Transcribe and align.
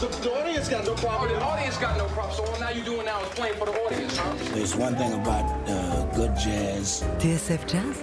The, 0.00 0.06
the 0.06 0.32
audience 0.32 0.68
got 0.68 0.84
no 0.86 0.92
Oh, 0.92 0.96
problem. 0.96 1.28
the 1.30 1.44
audience 1.44 1.76
got 1.76 1.98
no 1.98 2.06
problem, 2.06 2.34
so 2.34 2.44
all 2.46 2.58
now 2.60 2.70
you're 2.70 2.84
doing 2.84 3.04
now 3.04 3.20
is 3.22 3.28
playing 3.30 3.56
for 3.58 3.66
the 3.66 3.72
audience, 3.84 4.16
huh? 4.16 4.34
There's 4.54 4.74
one 4.74 4.96
thing 4.96 5.12
about 5.12 5.44
uh, 5.68 6.04
good 6.16 6.34
jazz. 6.36 7.04
TSF 7.18 7.66
Jazz, 7.68 8.02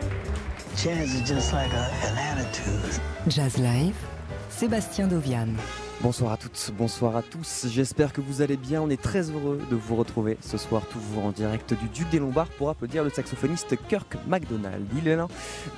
Jazz 0.83 1.13
is 1.15 1.27
just 1.27 1.53
like 1.53 1.71
a, 1.73 1.89
an 2.05 2.17
attitude. 2.17 3.01
Jazz 3.27 3.57
Live, 3.57 3.97
Sébastien 4.49 5.09
Dovian. 5.09 5.57
Bonsoir 6.03 6.31
à 6.31 6.37
toutes, 6.37 6.71
bonsoir 6.77 7.15
à 7.15 7.23
tous. 7.23 7.65
J'espère 7.71 8.13
que 8.13 8.21
vous 8.21 8.43
allez 8.43 8.55
bien. 8.55 8.83
On 8.83 8.89
est 8.91 9.01
très 9.01 9.31
heureux 9.31 9.59
de 9.71 9.75
vous 9.75 9.95
retrouver 9.95 10.37
ce 10.41 10.55
soir, 10.55 10.85
toujours 10.85 11.25
en 11.25 11.31
direct 11.31 11.73
du 11.73 11.89
Duc 11.89 12.07
des 12.11 12.19
Lombards, 12.19 12.49
pour 12.49 12.69
applaudir 12.69 13.03
le 13.03 13.09
saxophoniste 13.09 13.75
Kirk 13.89 14.15
MacDonald. 14.27 14.85
Il 14.95 15.07
est 15.07 15.15
l'un 15.15 15.27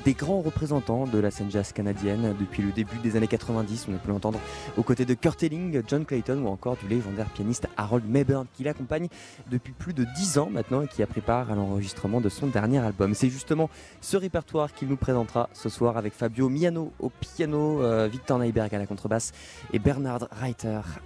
des 0.04 0.11
grands 0.11 0.41
représentants 0.41 1.07
de 1.07 1.18
la 1.19 1.32
scène 1.32 1.50
jazz 1.50 1.71
canadienne 1.71 2.36
depuis 2.37 2.61
le 2.61 2.73
début 2.73 2.97
des 2.97 3.15
années 3.15 3.29
90. 3.29 3.87
On 3.89 3.95
a 3.95 3.97
pu 3.97 4.09
l'entendre 4.09 4.41
aux 4.75 4.83
côtés 4.83 5.05
de 5.05 5.13
Kurt 5.13 5.41
Elling, 5.41 5.82
John 5.87 6.04
Clayton 6.04 6.43
ou 6.43 6.49
encore 6.49 6.75
du 6.75 6.89
légendaire 6.89 7.29
pianiste 7.29 7.69
Harold 7.77 8.04
Mayburn, 8.05 8.46
qui 8.54 8.65
l'accompagne 8.65 9.07
depuis 9.49 9.71
plus 9.71 9.93
de 9.93 10.04
10 10.18 10.38
ans 10.38 10.49
maintenant 10.51 10.82
et 10.82 10.88
qui 10.88 11.01
a 11.01 11.07
pris 11.07 11.21
part 11.21 11.49
à 11.49 11.55
l'enregistrement 11.55 12.19
de 12.19 12.27
son 12.27 12.47
dernier 12.47 12.79
album. 12.79 13.13
C'est 13.13 13.29
justement 13.29 13.69
ce 14.01 14.18
répertoire 14.18 14.74
qu'il 14.74 14.89
nous 14.89 14.97
présentera 14.97 15.49
ce 15.54 15.69
soir 15.69 15.96
avec 15.96 16.13
Fabio 16.13 16.49
Miano 16.49 16.91
au 16.99 17.10
piano, 17.10 17.82
euh, 17.82 18.10
Victor 18.11 18.38
Neiberg 18.38 18.75
à 18.75 18.79
la 18.79 18.86
contrebasse 18.86 19.32
et 19.71 19.79
Bernard 19.79 20.08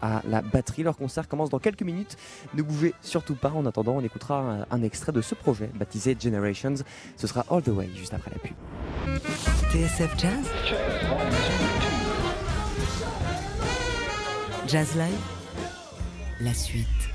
À 0.02 0.21
la 0.27 0.41
batterie. 0.41 0.84
Leur 0.84 0.98
concert 0.98 1.27
commence 1.27 1.49
dans 1.49 1.59
quelques 1.59 1.84
minutes. 1.84 2.17
Ne 2.53 2.62
bougez 2.62 2.93
surtout 3.02 3.35
pas. 3.35 3.52
En 3.52 3.66
attendant, 3.66 3.93
on 3.93 4.02
écoutera 4.02 4.39
un, 4.39 4.66
un 4.70 4.84
extrait 4.84 5.12
de 5.12 5.21
ce 5.21 5.35
projet 5.35 5.70
baptisé 5.76 6.16
Generations. 6.20 6.76
Ce 7.17 7.27
sera 7.27 7.45
All 7.49 7.62
the 7.62 7.70
Way 7.70 7.89
juste 7.95 8.13
après 8.13 8.31
la 8.31 8.39
pub. 8.39 8.53
TSF 9.71 10.17
Jazz 10.17 10.45
Jazz 14.67 14.95
Live 14.95 15.20
La 16.41 16.54
suite. 16.54 17.13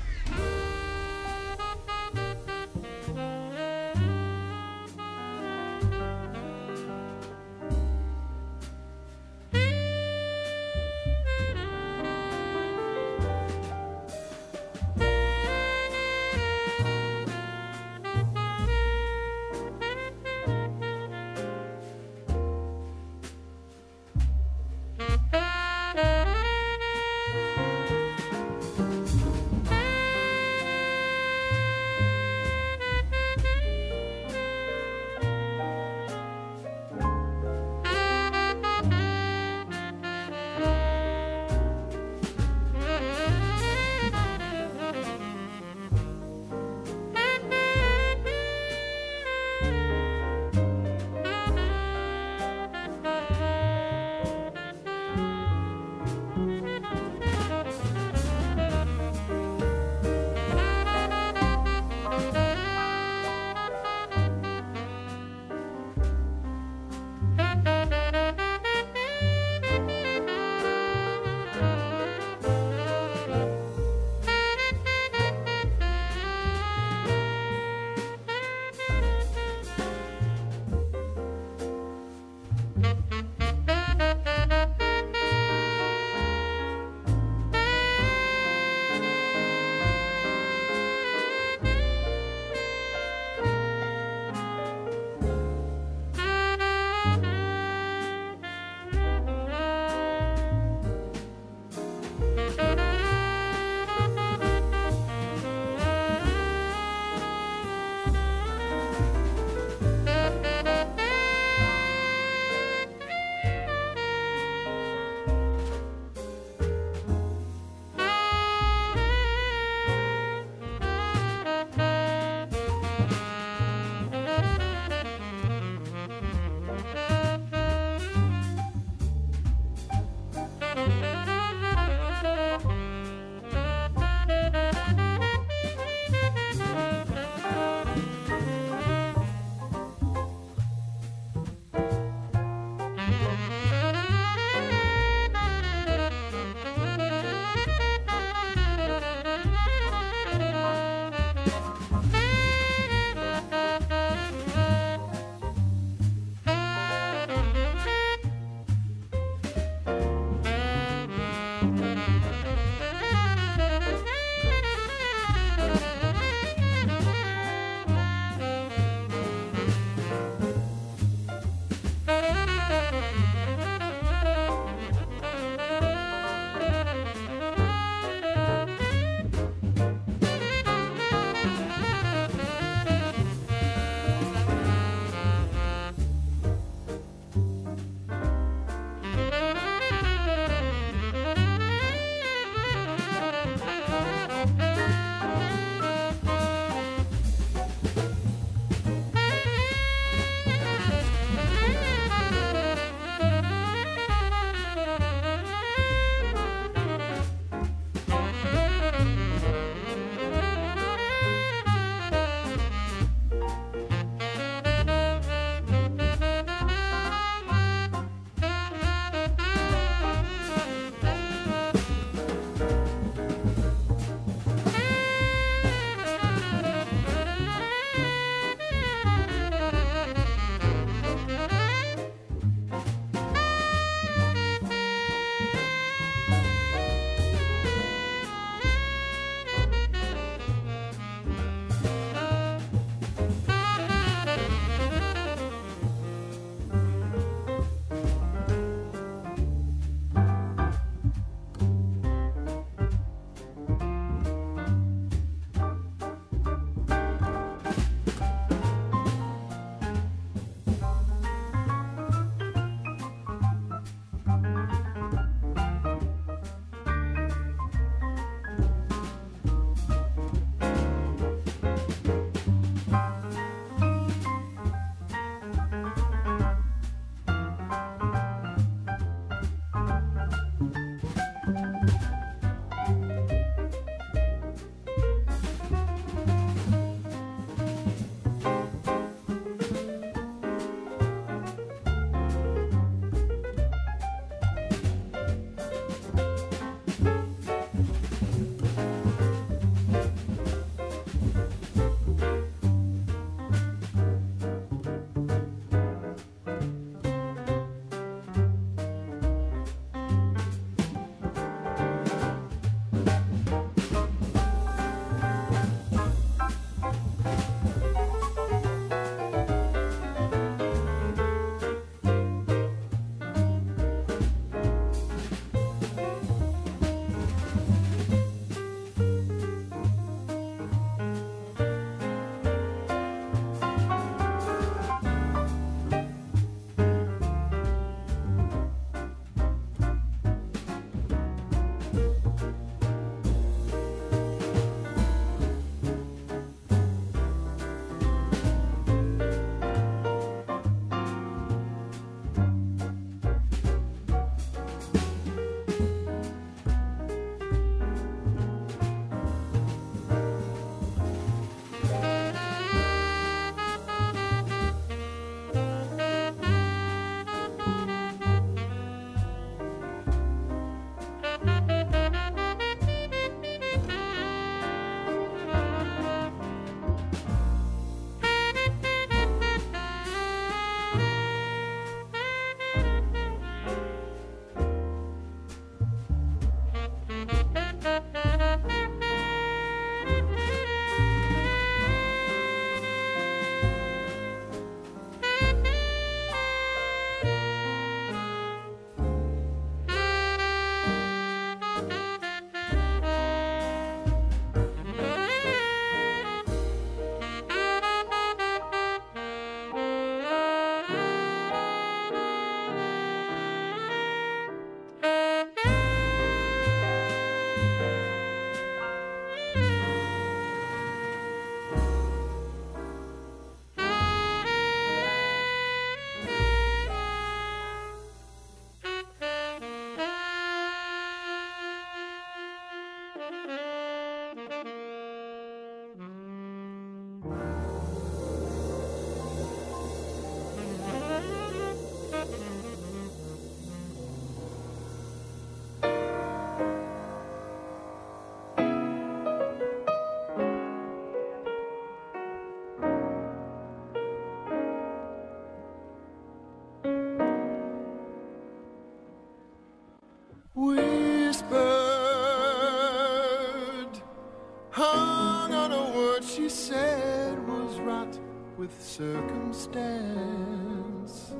With 468.59 468.83
circumstance 468.83 471.31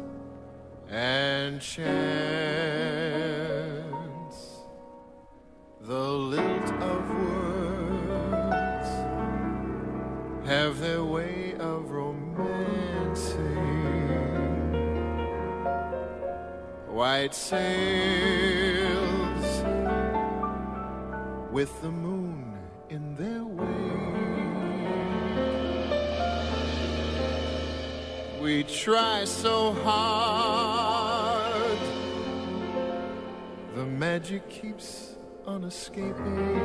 and 0.89 1.59
chance. 1.59 1.83
The 5.81 6.11
lilt 6.11 6.71
of 6.81 7.09
words 7.09 8.89
have 10.47 10.79
their 10.79 11.03
way 11.03 11.55
of 11.59 11.91
romancing. 11.91 13.37
White 16.87 17.35
sails 17.35 18.95
with 21.51 21.81
the 21.81 21.91
moon 21.91 22.57
in 22.89 23.17
their 23.17 23.38
We 28.49 28.63
try 28.63 29.25
so 29.25 29.73
hard, 29.83 31.77
the 33.75 33.85
magic 33.85 34.49
keeps 34.49 35.17
on 35.45 35.65
escaping. 35.65 36.55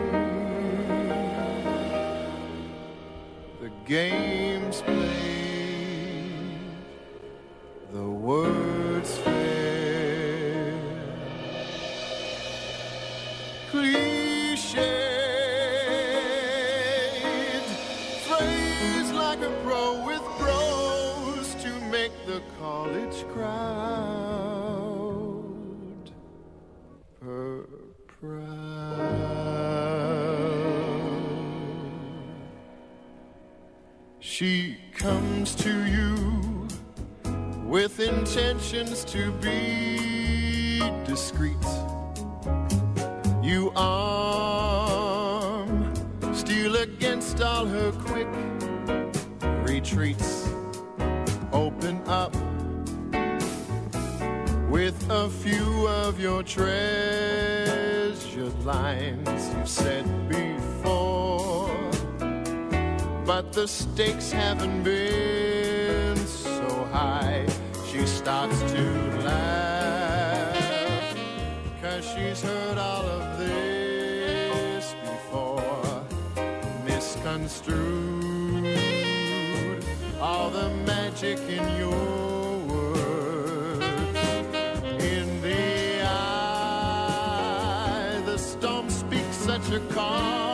The 3.60 3.70
game's 3.84 4.80
played, 4.80 5.10
the 7.92 8.08
words 8.08 9.18
fail. 9.18 9.43
With 37.84 38.00
intentions 38.00 39.04
to 39.04 39.30
be 39.42 40.80
discreet. 41.04 41.54
You 43.42 43.72
arm, 43.76 45.12
steal 46.32 46.76
against 46.76 47.42
all 47.42 47.66
her 47.66 47.92
quick 47.92 48.28
retreats. 49.68 50.48
Open 51.52 52.00
up 52.06 52.34
with 54.70 54.96
a 55.10 55.28
few 55.28 55.86
of 55.86 56.18
your 56.18 56.42
treasured 56.42 56.64
lines 58.64 59.50
you've 59.54 59.68
said 59.68 60.06
before. 60.30 61.68
But 63.26 63.52
the 63.52 63.68
stakes 63.68 64.32
haven't 64.32 64.84
been 64.84 66.16
so 66.16 66.84
high. 66.90 67.53
Starts 68.24 68.56
to 68.72 68.80
laugh. 69.22 70.56
Cause 71.82 72.04
she's 72.06 72.40
heard 72.40 72.78
all 72.78 73.04
of 73.04 73.38
this 73.38 74.94
before. 75.02 76.02
Misconstrued. 76.86 79.84
All 80.22 80.48
the 80.48 80.70
magic 80.86 81.38
in 81.40 81.76
your 81.76 82.58
words. 82.72 83.84
In 85.04 85.42
the 85.42 86.02
eye, 86.06 88.22
the 88.24 88.38
storm 88.38 88.88
speaks 88.88 89.36
such 89.36 89.70
a 89.70 89.80
calming 89.92 90.53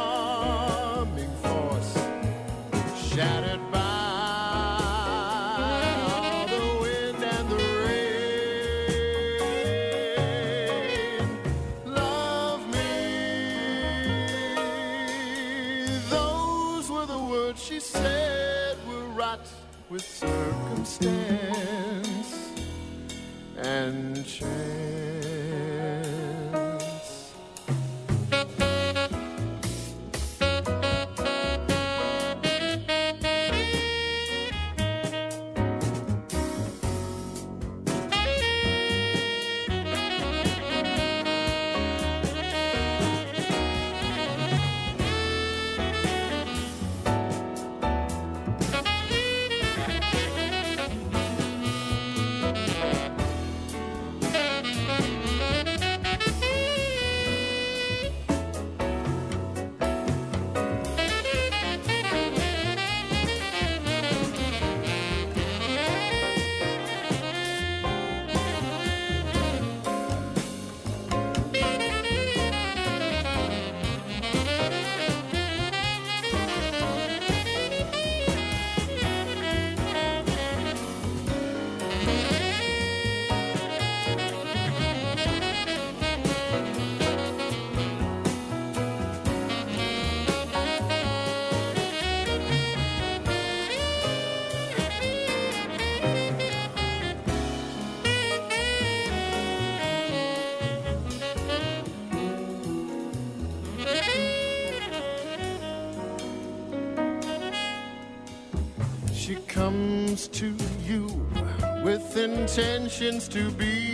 with 112.14 112.24
intentions 112.24 113.28
to 113.28 113.50
be 113.52 113.89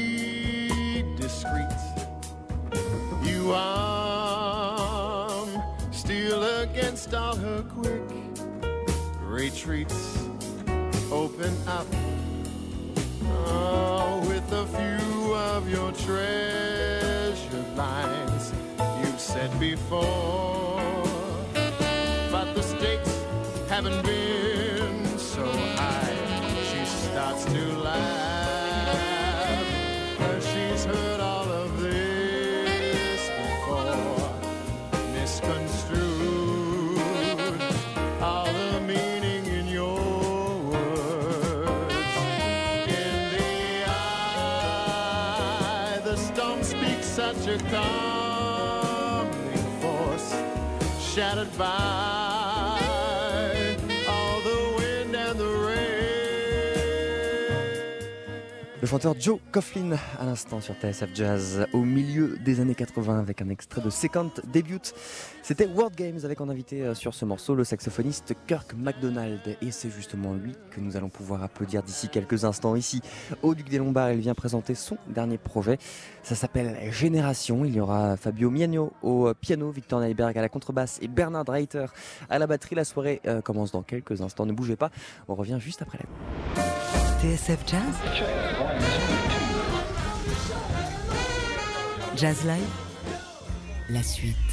Le 58.86 58.90
chanteur 58.90 59.16
Joe 59.18 59.40
Coughlin 59.50 59.96
à 60.20 60.24
l'instant 60.24 60.60
sur 60.60 60.76
TSF 60.76 61.08
Jazz 61.12 61.66
au 61.72 61.80
milieu 61.80 62.38
des 62.44 62.60
années 62.60 62.76
80 62.76 63.18
avec 63.18 63.42
un 63.42 63.48
extrait 63.48 63.80
de 63.80 63.90
Second 63.90 64.30
Debut. 64.52 64.78
C'était 65.42 65.66
World 65.66 65.96
Games 65.96 66.20
avec 66.22 66.40
en 66.40 66.48
invité 66.48 66.82
euh, 66.82 66.94
sur 66.94 67.12
ce 67.12 67.24
morceau 67.24 67.56
le 67.56 67.64
saxophoniste 67.64 68.34
Kirk 68.46 68.74
MacDonald 68.76 69.40
et 69.60 69.72
c'est 69.72 69.90
justement 69.90 70.34
lui 70.34 70.54
que 70.70 70.78
nous 70.78 70.96
allons 70.96 71.08
pouvoir 71.08 71.42
applaudir 71.42 71.82
d'ici 71.82 72.08
quelques 72.08 72.44
instants 72.44 72.76
ici 72.76 73.02
au 73.42 73.56
Duc 73.56 73.68
des 73.68 73.78
Lombards. 73.78 74.12
Il 74.12 74.20
vient 74.20 74.34
présenter 74.34 74.76
son 74.76 74.98
dernier 75.08 75.36
projet. 75.36 75.78
Ça 76.22 76.36
s'appelle 76.36 76.78
Génération. 76.92 77.64
Il 77.64 77.74
y 77.74 77.80
aura 77.80 78.16
Fabio 78.16 78.50
Miagno 78.50 78.92
au 79.02 79.34
piano, 79.34 79.68
Victor 79.72 79.98
Neiberg 79.98 80.38
à 80.38 80.42
la 80.42 80.48
contrebasse 80.48 81.00
et 81.02 81.08
Bernard 81.08 81.46
Reiter 81.48 81.86
à 82.30 82.38
la 82.38 82.46
batterie. 82.46 82.76
La 82.76 82.84
soirée 82.84 83.20
euh, 83.26 83.40
commence 83.40 83.72
dans 83.72 83.82
quelques 83.82 84.22
instants. 84.22 84.46
Ne 84.46 84.52
bougez 84.52 84.76
pas. 84.76 84.92
On 85.26 85.34
revient 85.34 85.58
juste 85.58 85.82
après 85.82 85.98
la 85.98 87.16
TSF 87.22 87.58
Jazz 87.66 88.65
Jazz 92.16 92.44
Live 92.44 92.62
La 93.90 94.02
suite. 94.02 94.45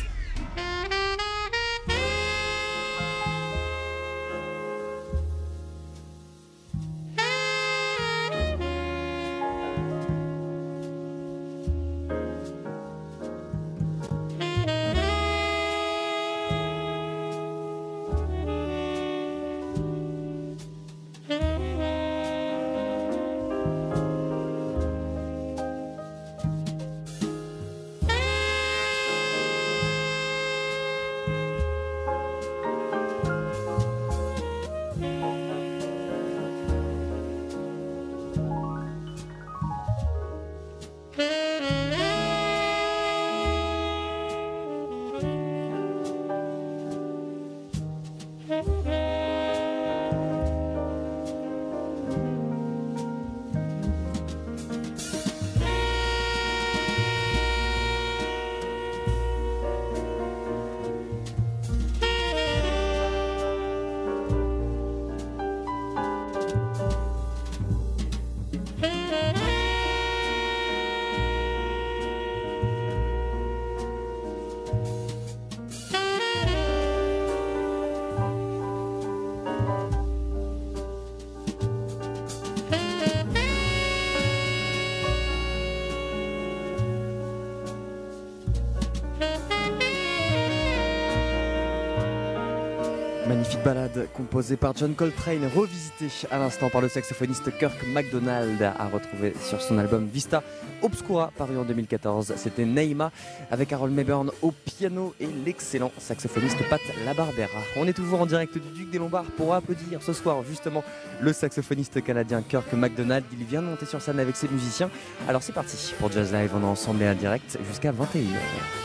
Balade 93.73 94.07
composée 94.13 94.55
par 94.55 94.75
John 94.75 94.93
Coltrane, 94.93 95.49
revisitée 95.55 96.27
à 96.29 96.37
l'instant 96.37 96.69
par 96.69 96.79
le 96.81 96.87
saxophoniste 96.89 97.57
Kirk 97.57 97.75
MacDonald, 97.87 98.61
à 98.61 98.87
retrouver 98.87 99.33
sur 99.41 99.61
son 99.61 99.79
album 99.79 100.07
Vista 100.07 100.43
Obscura, 100.83 101.31
paru 101.35 101.57
en 101.57 101.63
2014. 101.63 102.33
C'était 102.35 102.65
Neima 102.65 103.11
avec 103.49 103.73
Harold 103.73 103.93
Mayburn 103.93 104.31
au 104.43 104.51
piano 104.51 105.15
et 105.19 105.27
l'excellent 105.45 105.91
saxophoniste 105.97 106.57
Pat 106.69 106.81
Labarbera. 107.03 107.61
On 107.77 107.87
est 107.87 107.93
toujours 107.93 108.21
en 108.21 108.27
direct 108.27 108.53
du 108.53 108.69
Duc 108.77 108.91
des 108.91 108.99
Lombards 108.99 109.31
pour 109.37 109.55
applaudir 109.55 110.03
ce 110.03 110.13
soir 110.13 110.43
justement 110.47 110.83
le 111.21 111.33
saxophoniste 111.33 112.03
canadien 112.03 112.43
Kirk 112.43 112.71
MacDonald. 112.73 113.25
Il 113.31 113.43
vient 113.45 113.63
de 113.63 113.67
monter 113.67 113.87
sur 113.87 114.01
scène 114.01 114.19
avec 114.19 114.35
ses 114.35 114.49
musiciens. 114.49 114.91
Alors 115.27 115.41
c'est 115.41 115.53
parti 115.53 115.95
pour 115.99 116.11
Jazz 116.11 116.31
Live, 116.31 116.51
on 116.55 116.61
est 116.61 116.65
ensemble 116.65 117.01
et 117.01 117.09
en 117.09 117.15
direct 117.15 117.57
jusqu'à 117.67 117.91
21h. 117.91 118.82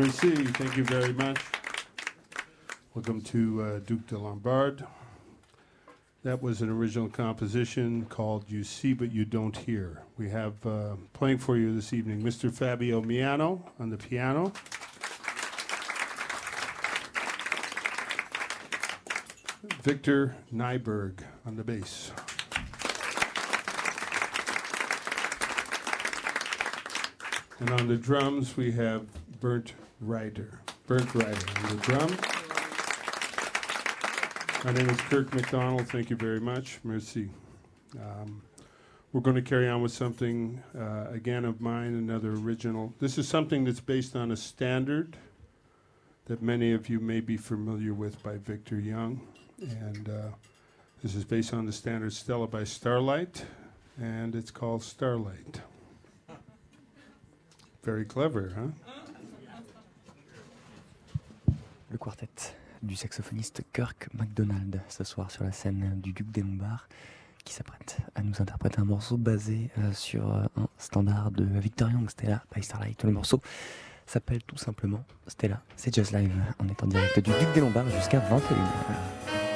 Merci. 0.00 0.30
Thank 0.46 0.78
you 0.78 0.84
very 0.84 1.12
much. 1.12 1.42
Welcome 2.94 3.20
to 3.20 3.62
uh, 3.62 3.78
Duke 3.80 4.06
de 4.06 4.16
Lombard. 4.16 4.86
That 6.22 6.40
was 6.40 6.62
an 6.62 6.70
original 6.70 7.10
composition 7.10 8.06
called 8.06 8.46
You 8.48 8.64
See 8.64 8.94
But 8.94 9.12
You 9.12 9.26
Don't 9.26 9.54
Hear. 9.54 10.04
We 10.16 10.30
have 10.30 10.54
uh, 10.64 10.96
playing 11.12 11.36
for 11.36 11.58
you 11.58 11.74
this 11.74 11.92
evening 11.92 12.22
Mr. 12.22 12.50
Fabio 12.50 13.02
Miano 13.02 13.60
on 13.78 13.90
the 13.90 13.98
piano. 13.98 14.54
Victor 19.82 20.34
Nyberg 20.50 21.24
on 21.44 21.56
the 21.56 21.62
bass. 21.62 22.10
And 27.58 27.68
on 27.78 27.86
the 27.86 27.96
drums, 27.96 28.56
we 28.56 28.72
have 28.72 29.04
Bernd 29.40 29.74
Reiter. 30.00 30.60
Bernd 30.86 31.14
Reiter 31.14 31.46
on 31.62 31.76
the 31.76 31.82
drum. 31.82 32.16
My 34.64 34.72
name 34.72 34.88
is 34.90 35.00
Kirk 35.02 35.34
MacDonald. 35.34 35.88
Thank 35.88 36.10
you 36.10 36.16
very 36.16 36.40
much. 36.40 36.80
Merci. 36.84 37.28
Um, 37.96 38.42
we're 39.12 39.20
going 39.20 39.36
to 39.36 39.42
carry 39.42 39.68
on 39.68 39.82
with 39.82 39.92
something, 39.92 40.62
uh, 40.78 41.06
again, 41.10 41.44
of 41.44 41.60
mine, 41.60 41.94
another 41.94 42.32
original. 42.32 42.94
This 42.98 43.18
is 43.18 43.28
something 43.28 43.64
that's 43.64 43.80
based 43.80 44.14
on 44.14 44.30
a 44.30 44.36
standard 44.36 45.16
that 46.26 46.42
many 46.42 46.72
of 46.72 46.88
you 46.88 47.00
may 47.00 47.20
be 47.20 47.36
familiar 47.36 47.92
with 47.92 48.22
by 48.22 48.36
Victor 48.36 48.78
Young. 48.78 49.20
And 49.60 50.08
uh, 50.08 50.28
this 51.02 51.14
is 51.14 51.24
based 51.24 51.52
on 51.52 51.66
the 51.66 51.72
standard 51.72 52.12
Stella 52.12 52.46
by 52.46 52.64
Starlight, 52.64 53.44
and 54.00 54.34
it's 54.34 54.50
called 54.50 54.82
Starlight. 54.82 55.60
Very 57.82 58.04
clever, 58.04 58.52
huh? 58.56 58.92
Le 61.90 61.98
quartet 61.98 62.28
du 62.82 62.94
saxophoniste 62.94 63.62
Kirk 63.72 64.08
MacDonald 64.14 64.80
ce 64.88 65.02
soir 65.02 65.28
sur 65.32 65.42
la 65.42 65.50
scène 65.50 66.00
du 66.00 66.12
Duc 66.12 66.30
des 66.30 66.40
Lombards 66.40 66.88
qui 67.44 67.52
s'apprête 67.52 67.98
à 68.14 68.22
nous 68.22 68.40
interpréter 68.40 68.78
un 68.78 68.84
morceau 68.84 69.16
basé 69.16 69.70
euh, 69.78 69.92
sur 69.92 70.32
euh, 70.32 70.44
un 70.56 70.68
standard 70.78 71.32
de 71.32 71.42
Victor 71.58 71.90
Young, 71.90 72.08
Stella 72.08 72.44
by 72.54 72.62
Starlight. 72.62 73.02
Le 73.02 73.10
morceau 73.10 73.40
s'appelle 74.06 74.44
tout 74.44 74.56
simplement 74.56 75.04
Stella, 75.26 75.62
c'est 75.74 75.92
Just 75.92 76.12
Live. 76.12 76.32
En 76.60 76.86
direct 76.86 77.18
du 77.18 77.30
Duc 77.32 77.52
des 77.54 77.60
Lombards 77.60 77.90
jusqu'à 77.90 78.20
21h. 78.20 79.49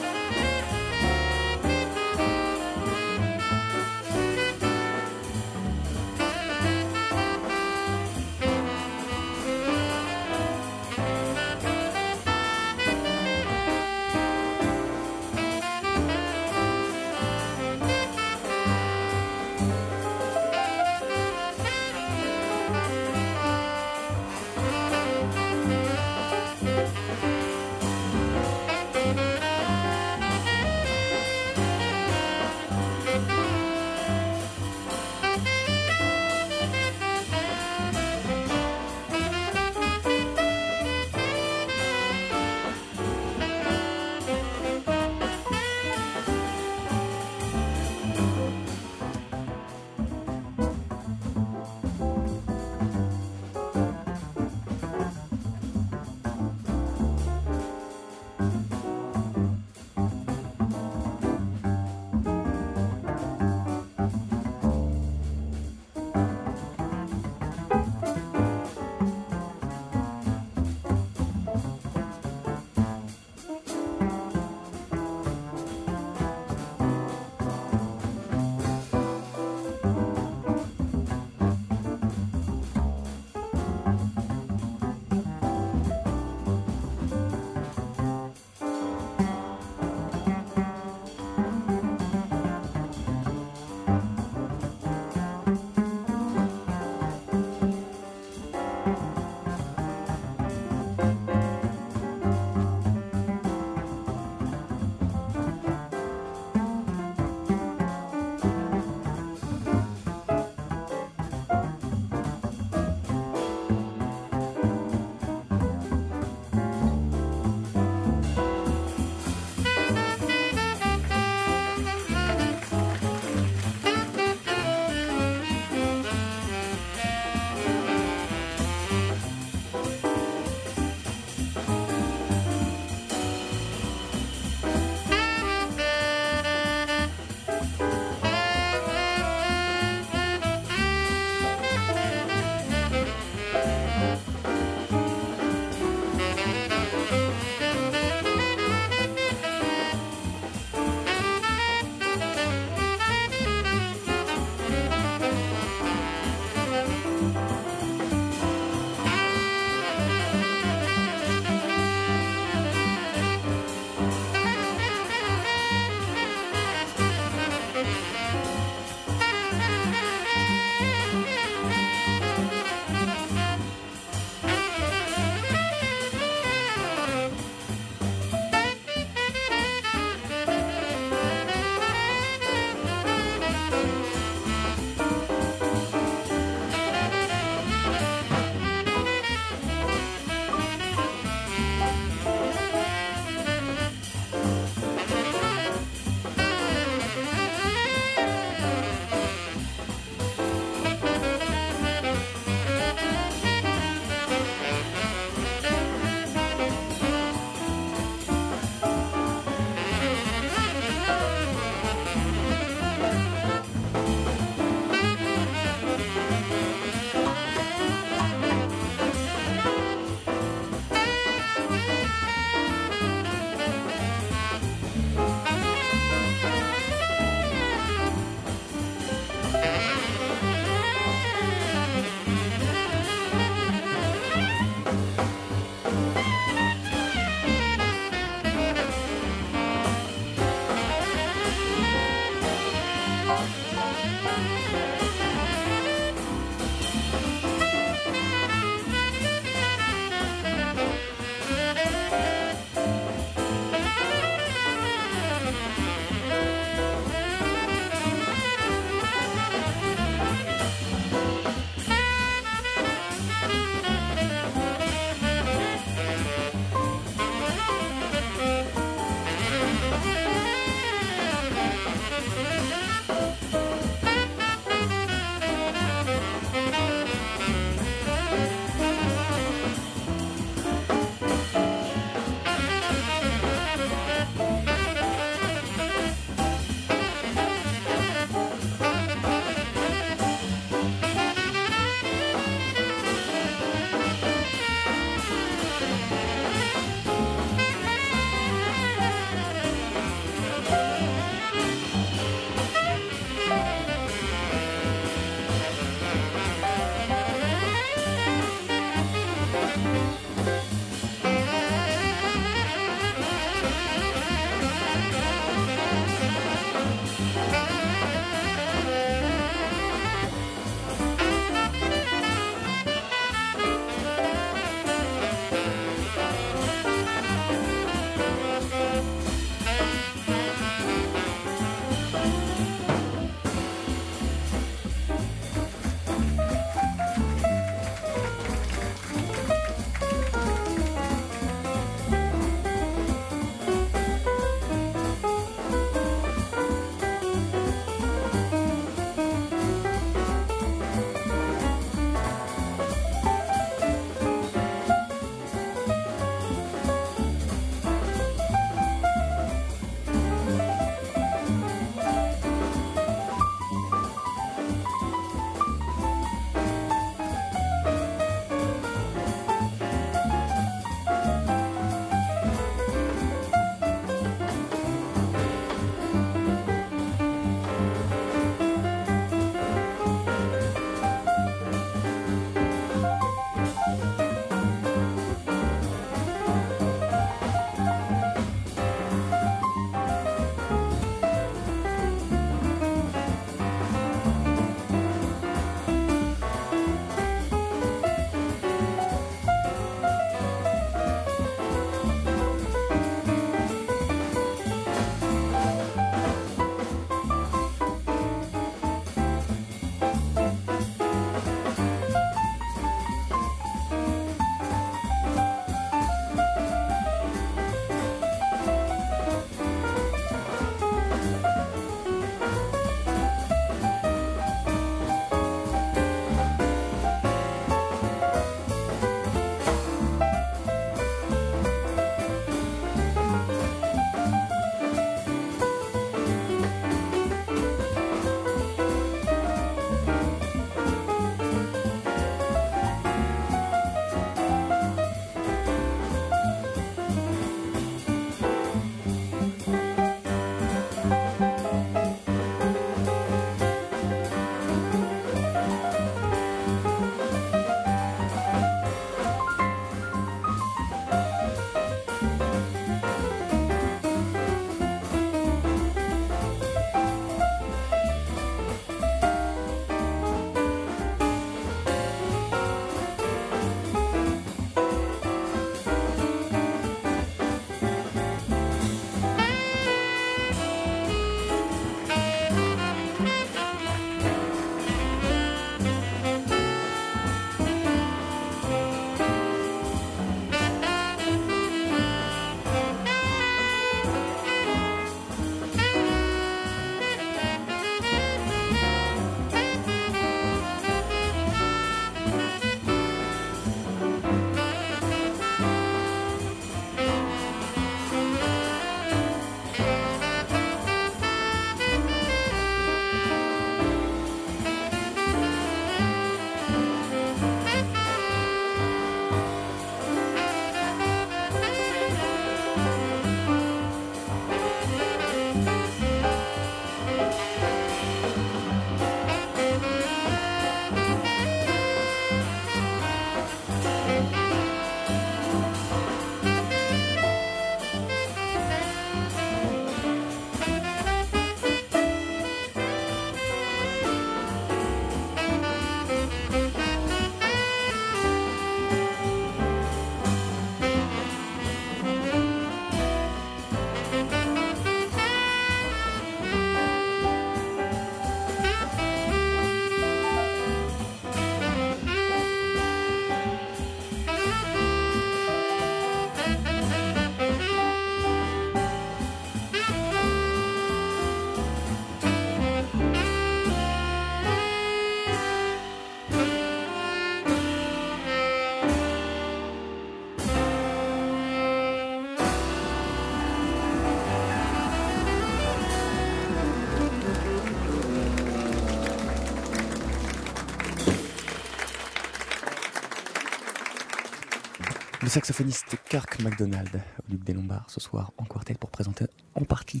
Le 595.26 595.30
saxophoniste 595.30 595.96
Kirk 596.08 596.40
MacDonald 596.40 597.02
au 597.28 597.34
des 597.34 597.52
Lombards 597.52 597.86
ce 597.88 597.98
soir 597.98 598.30
en 598.38 598.44
quartet 598.44 598.74
pour 598.74 598.90
présenter 598.90 599.24
en 599.56 599.64
partie 599.64 600.00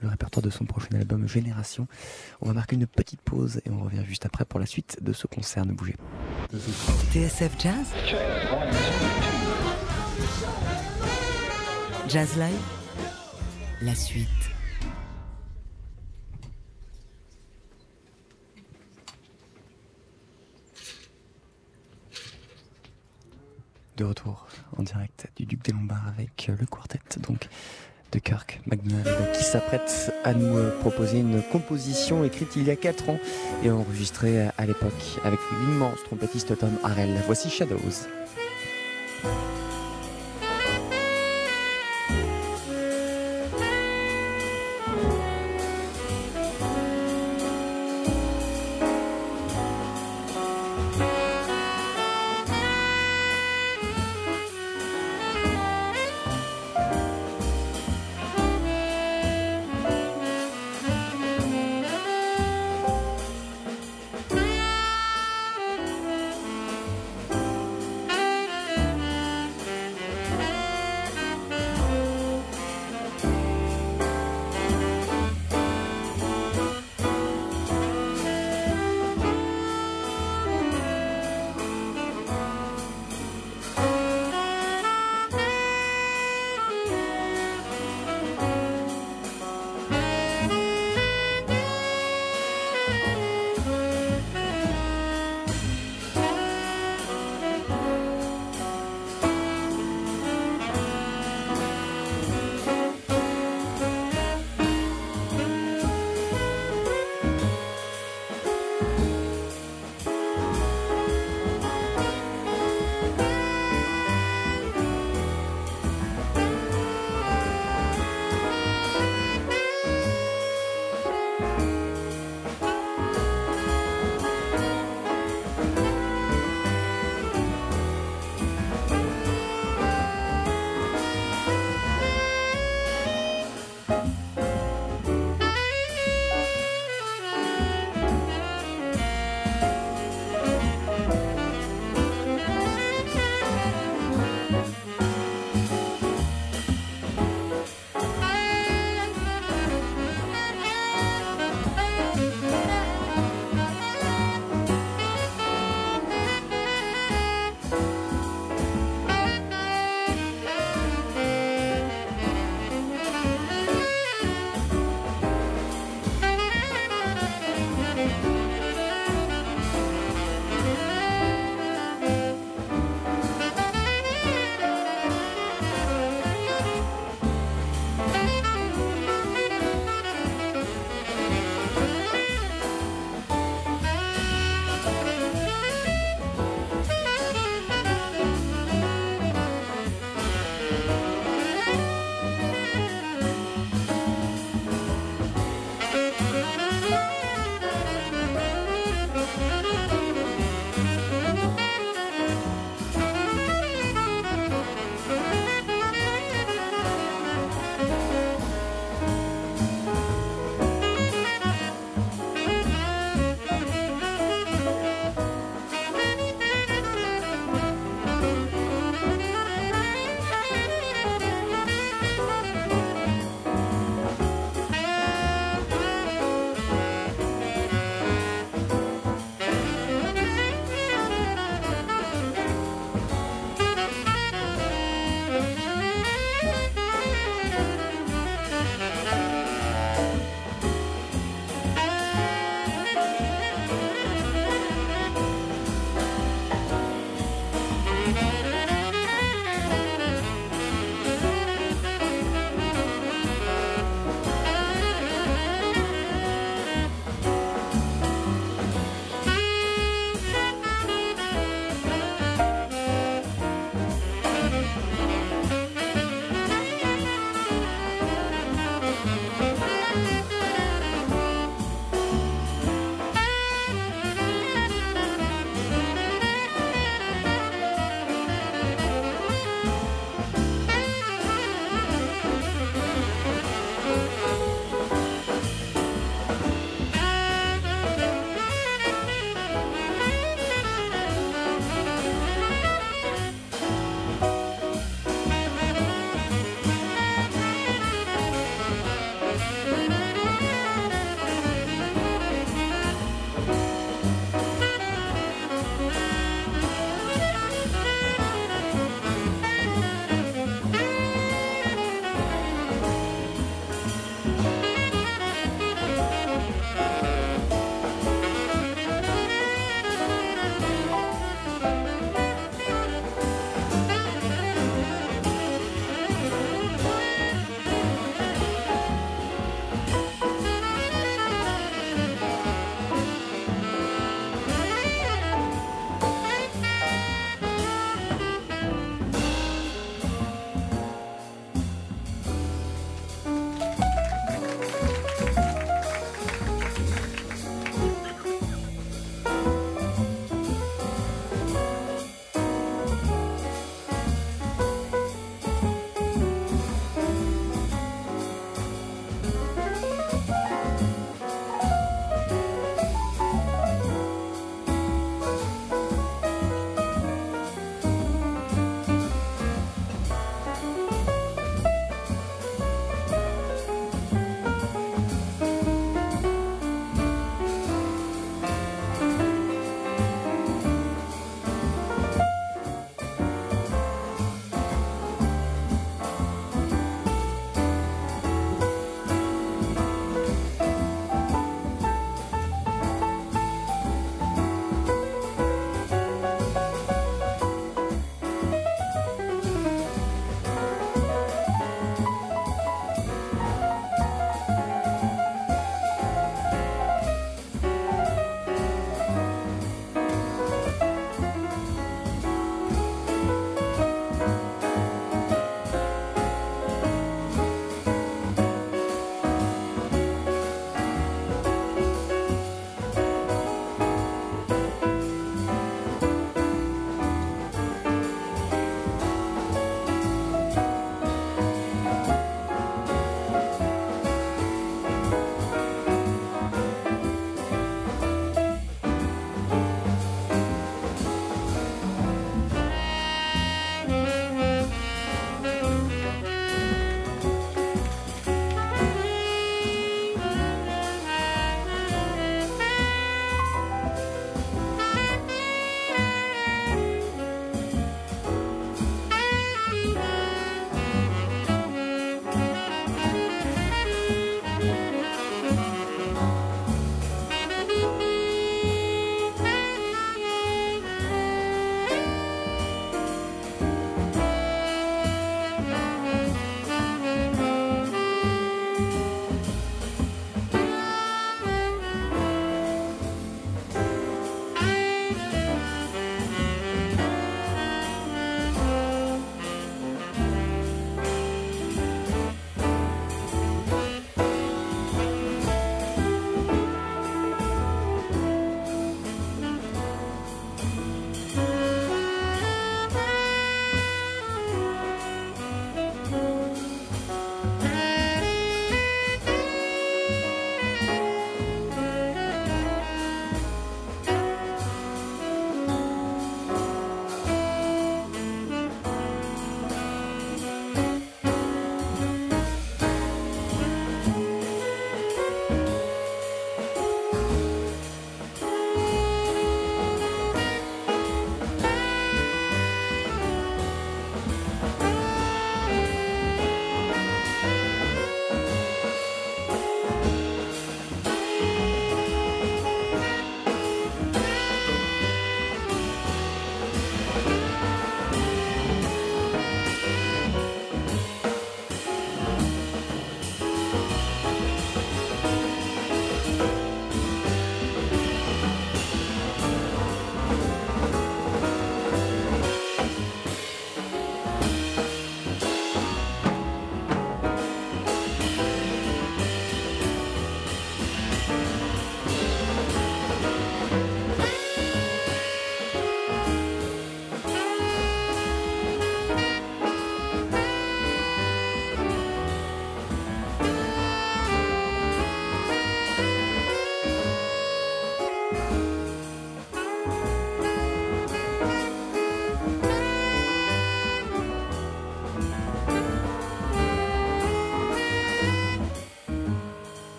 le 0.00 0.08
répertoire 0.08 0.42
de 0.42 0.48
son 0.48 0.64
prochain 0.64 0.94
album 0.94 1.28
Génération. 1.28 1.86
On 2.40 2.46
va 2.46 2.54
marquer 2.54 2.76
une 2.76 2.86
petite 2.86 3.20
pause 3.20 3.60
et 3.66 3.70
on 3.70 3.80
revient 3.80 4.02
juste 4.06 4.24
après 4.24 4.46
pour 4.46 4.58
la 4.58 4.64
suite 4.64 4.96
de 5.02 5.12
ce 5.12 5.26
concert. 5.26 5.66
Ne 5.66 5.74
bougez 5.74 5.92
pas. 5.92 6.56
TSF 7.12 7.52
Jazz? 7.58 7.86
Jazz 12.08 12.38
Live? 12.38 12.58
La 13.82 13.94
suite. 13.94 14.28
Retour 24.04 24.46
en 24.76 24.82
direct 24.82 25.28
du 25.36 25.46
Duc 25.46 25.62
des 25.64 25.72
Lombards 25.72 26.08
avec 26.08 26.48
le 26.48 26.66
quartet 26.66 27.00
donc 27.20 27.48
de 28.12 28.18
Kirk 28.18 28.60
McDonald 28.66 29.32
qui 29.34 29.42
s'apprête 29.42 30.12
à 30.24 30.34
nous 30.34 30.70
proposer 30.80 31.20
une 31.20 31.42
composition 31.42 32.24
écrite 32.24 32.56
il 32.56 32.64
y 32.64 32.70
a 32.70 32.76
4 32.76 33.10
ans 33.10 33.18
et 33.64 33.70
enregistrée 33.70 34.48
à 34.58 34.66
l'époque 34.66 35.18
avec 35.24 35.40
l'immense 35.60 35.98
trompettiste 36.04 36.58
Tom 36.58 36.72
Harrell. 36.84 37.14
Voici 37.26 37.48
Shadows. 37.48 38.06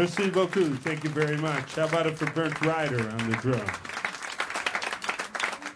Merci 0.00 0.30
beaucoup. 0.30 0.78
Thank 0.78 1.04
you 1.04 1.10
very 1.10 1.36
much. 1.36 1.74
How 1.74 1.84
about 1.84 2.06
it 2.06 2.16
for 2.16 2.24
Bernd 2.30 2.58
Reiter 2.64 3.06
on 3.10 3.30
the 3.30 3.36
drum? 3.36 3.66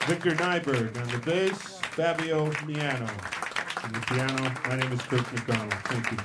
Victor 0.08 0.30
Nyberg 0.30 0.98
on 0.98 1.08
the 1.08 1.18
bass. 1.26 1.78
Fabio 1.92 2.50
Miano 2.62 3.10
on 3.84 3.92
the 3.92 4.00
piano. 4.00 4.54
My 4.66 4.76
name 4.76 4.90
is 4.92 5.02
Kirk 5.02 5.30
MacDonald. 5.30 5.74
Thank 5.84 6.10
you. 6.10 6.16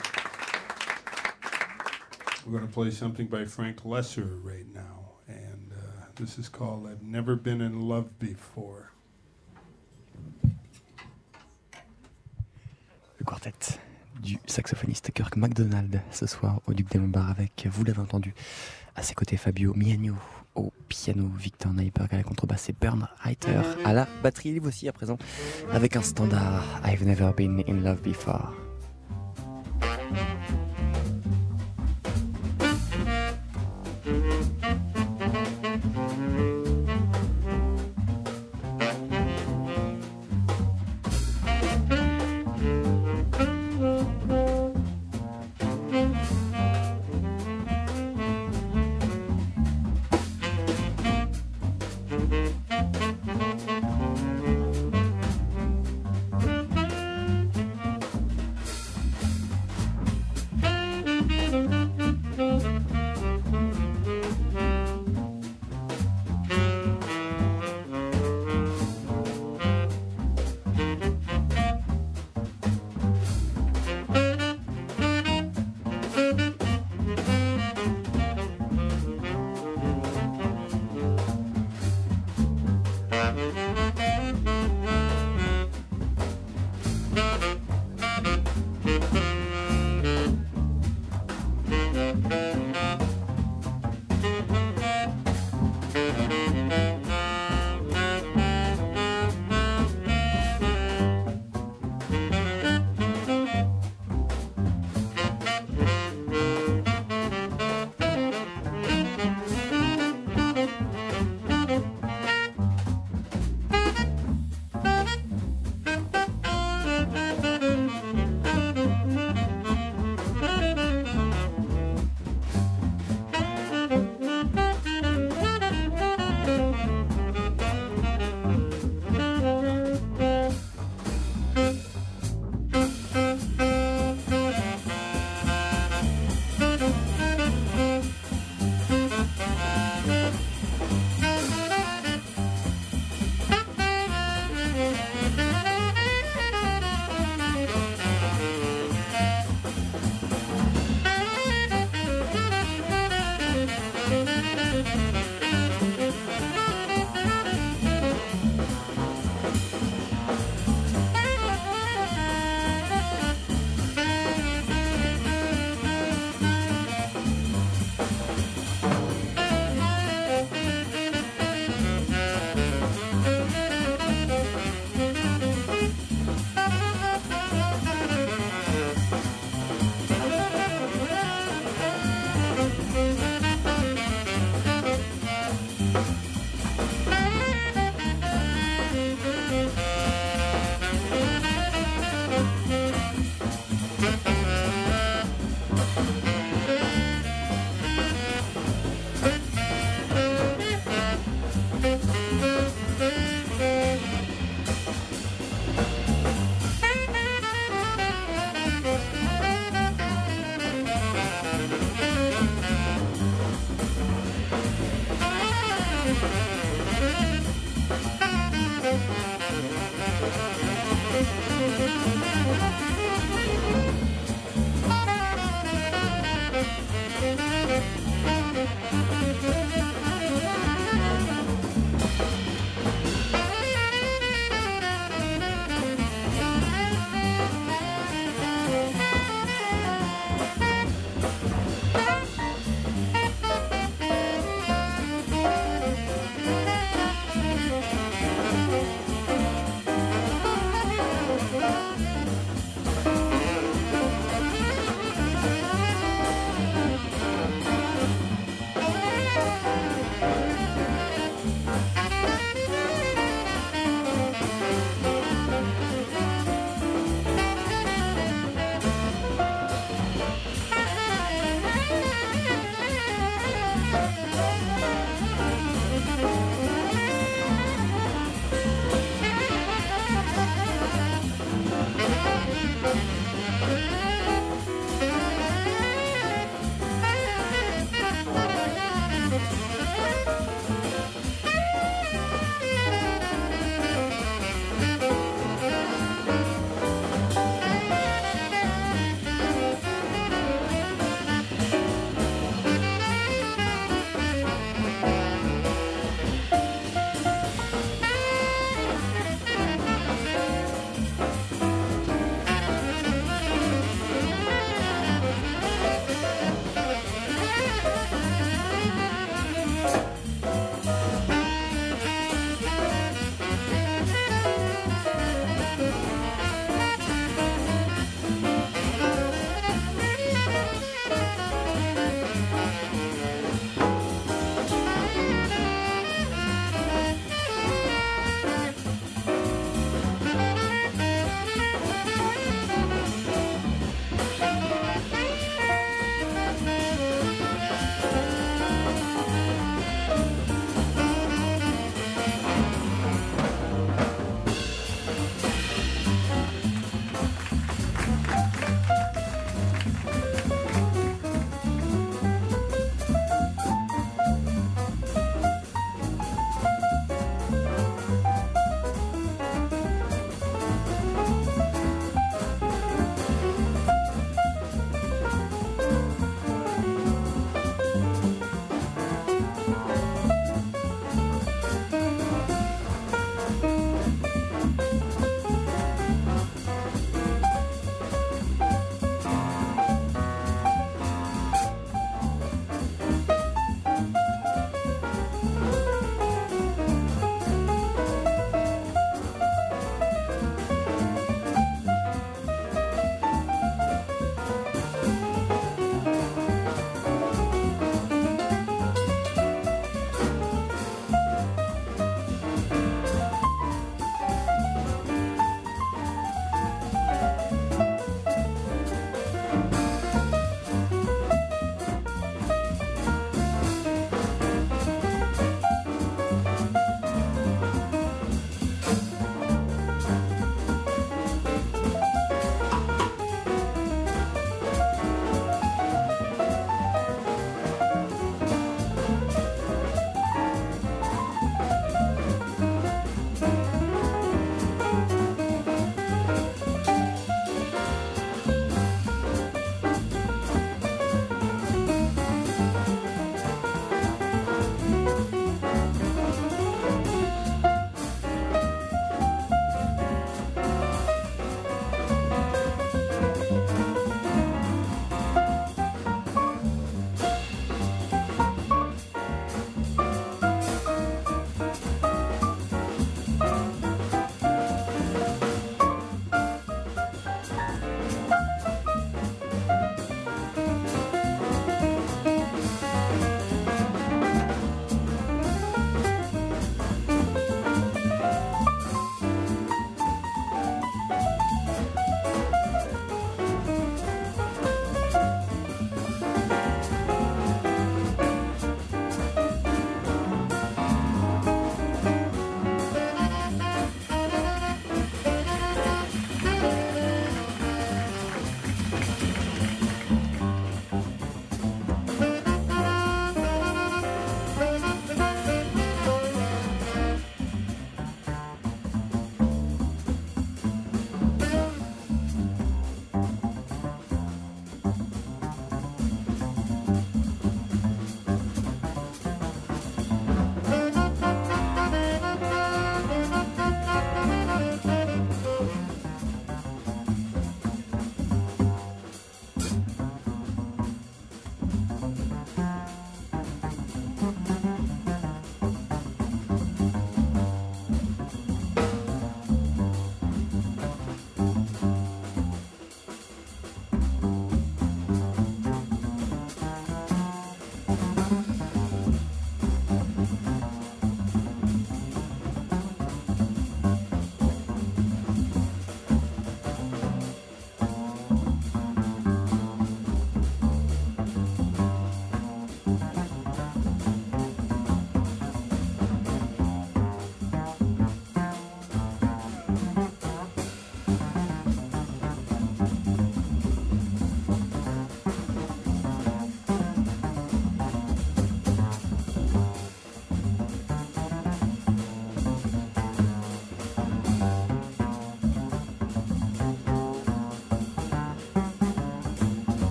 We're 2.46 2.58
going 2.60 2.70
to 2.70 2.74
play 2.74 2.90
something 2.92 3.28
by 3.28 3.44
Frank 3.44 3.84
Loesser 3.84 4.40
right 4.42 4.74
now. 4.74 5.16
And 5.28 5.74
uh, 5.74 6.06
this 6.16 6.40
is 6.40 6.48
called 6.48 6.88
I've 6.88 7.04
Never 7.04 7.36
Been 7.36 7.60
in 7.60 7.82
Love 7.82 8.18
Before. 8.18 8.94
Saxophoniste 14.50 15.12
Kirk 15.12 15.36
MacDonald 15.38 16.02
ce 16.12 16.26
soir 16.26 16.62
au 16.68 16.74
Duc 16.74 16.90
des 16.92 17.00
Lombards 17.00 17.30
avec, 17.30 17.68
vous 17.72 17.84
l'avez 17.84 18.00
entendu, 18.00 18.34
à 18.96 19.04
ses 19.04 19.14
côtés 19.14 19.38
Fabio 19.38 19.74
Miagno 19.76 20.16
au 20.56 20.74
piano, 20.88 21.30
Victor 21.38 21.74
Nyberg 21.74 22.14
à 22.14 22.18
la 22.18 22.24
contrebasse 22.24 22.70
et 22.70 22.76
Bern 22.80 23.08
Reiter 23.24 23.62
à 23.86 23.94
la 23.94 24.08
batterie. 24.24 24.50
Il 24.50 24.58
est 24.58 24.66
aussi 24.66 24.88
à 24.88 24.94
présent 24.94 25.18
avec 25.72 25.96
un 25.96 26.02
standard 26.02 26.64
I've 26.86 27.06
Never 27.06 27.32
Been 27.36 27.64
in 27.68 27.82
Love 27.82 28.02
Before. 28.02 28.69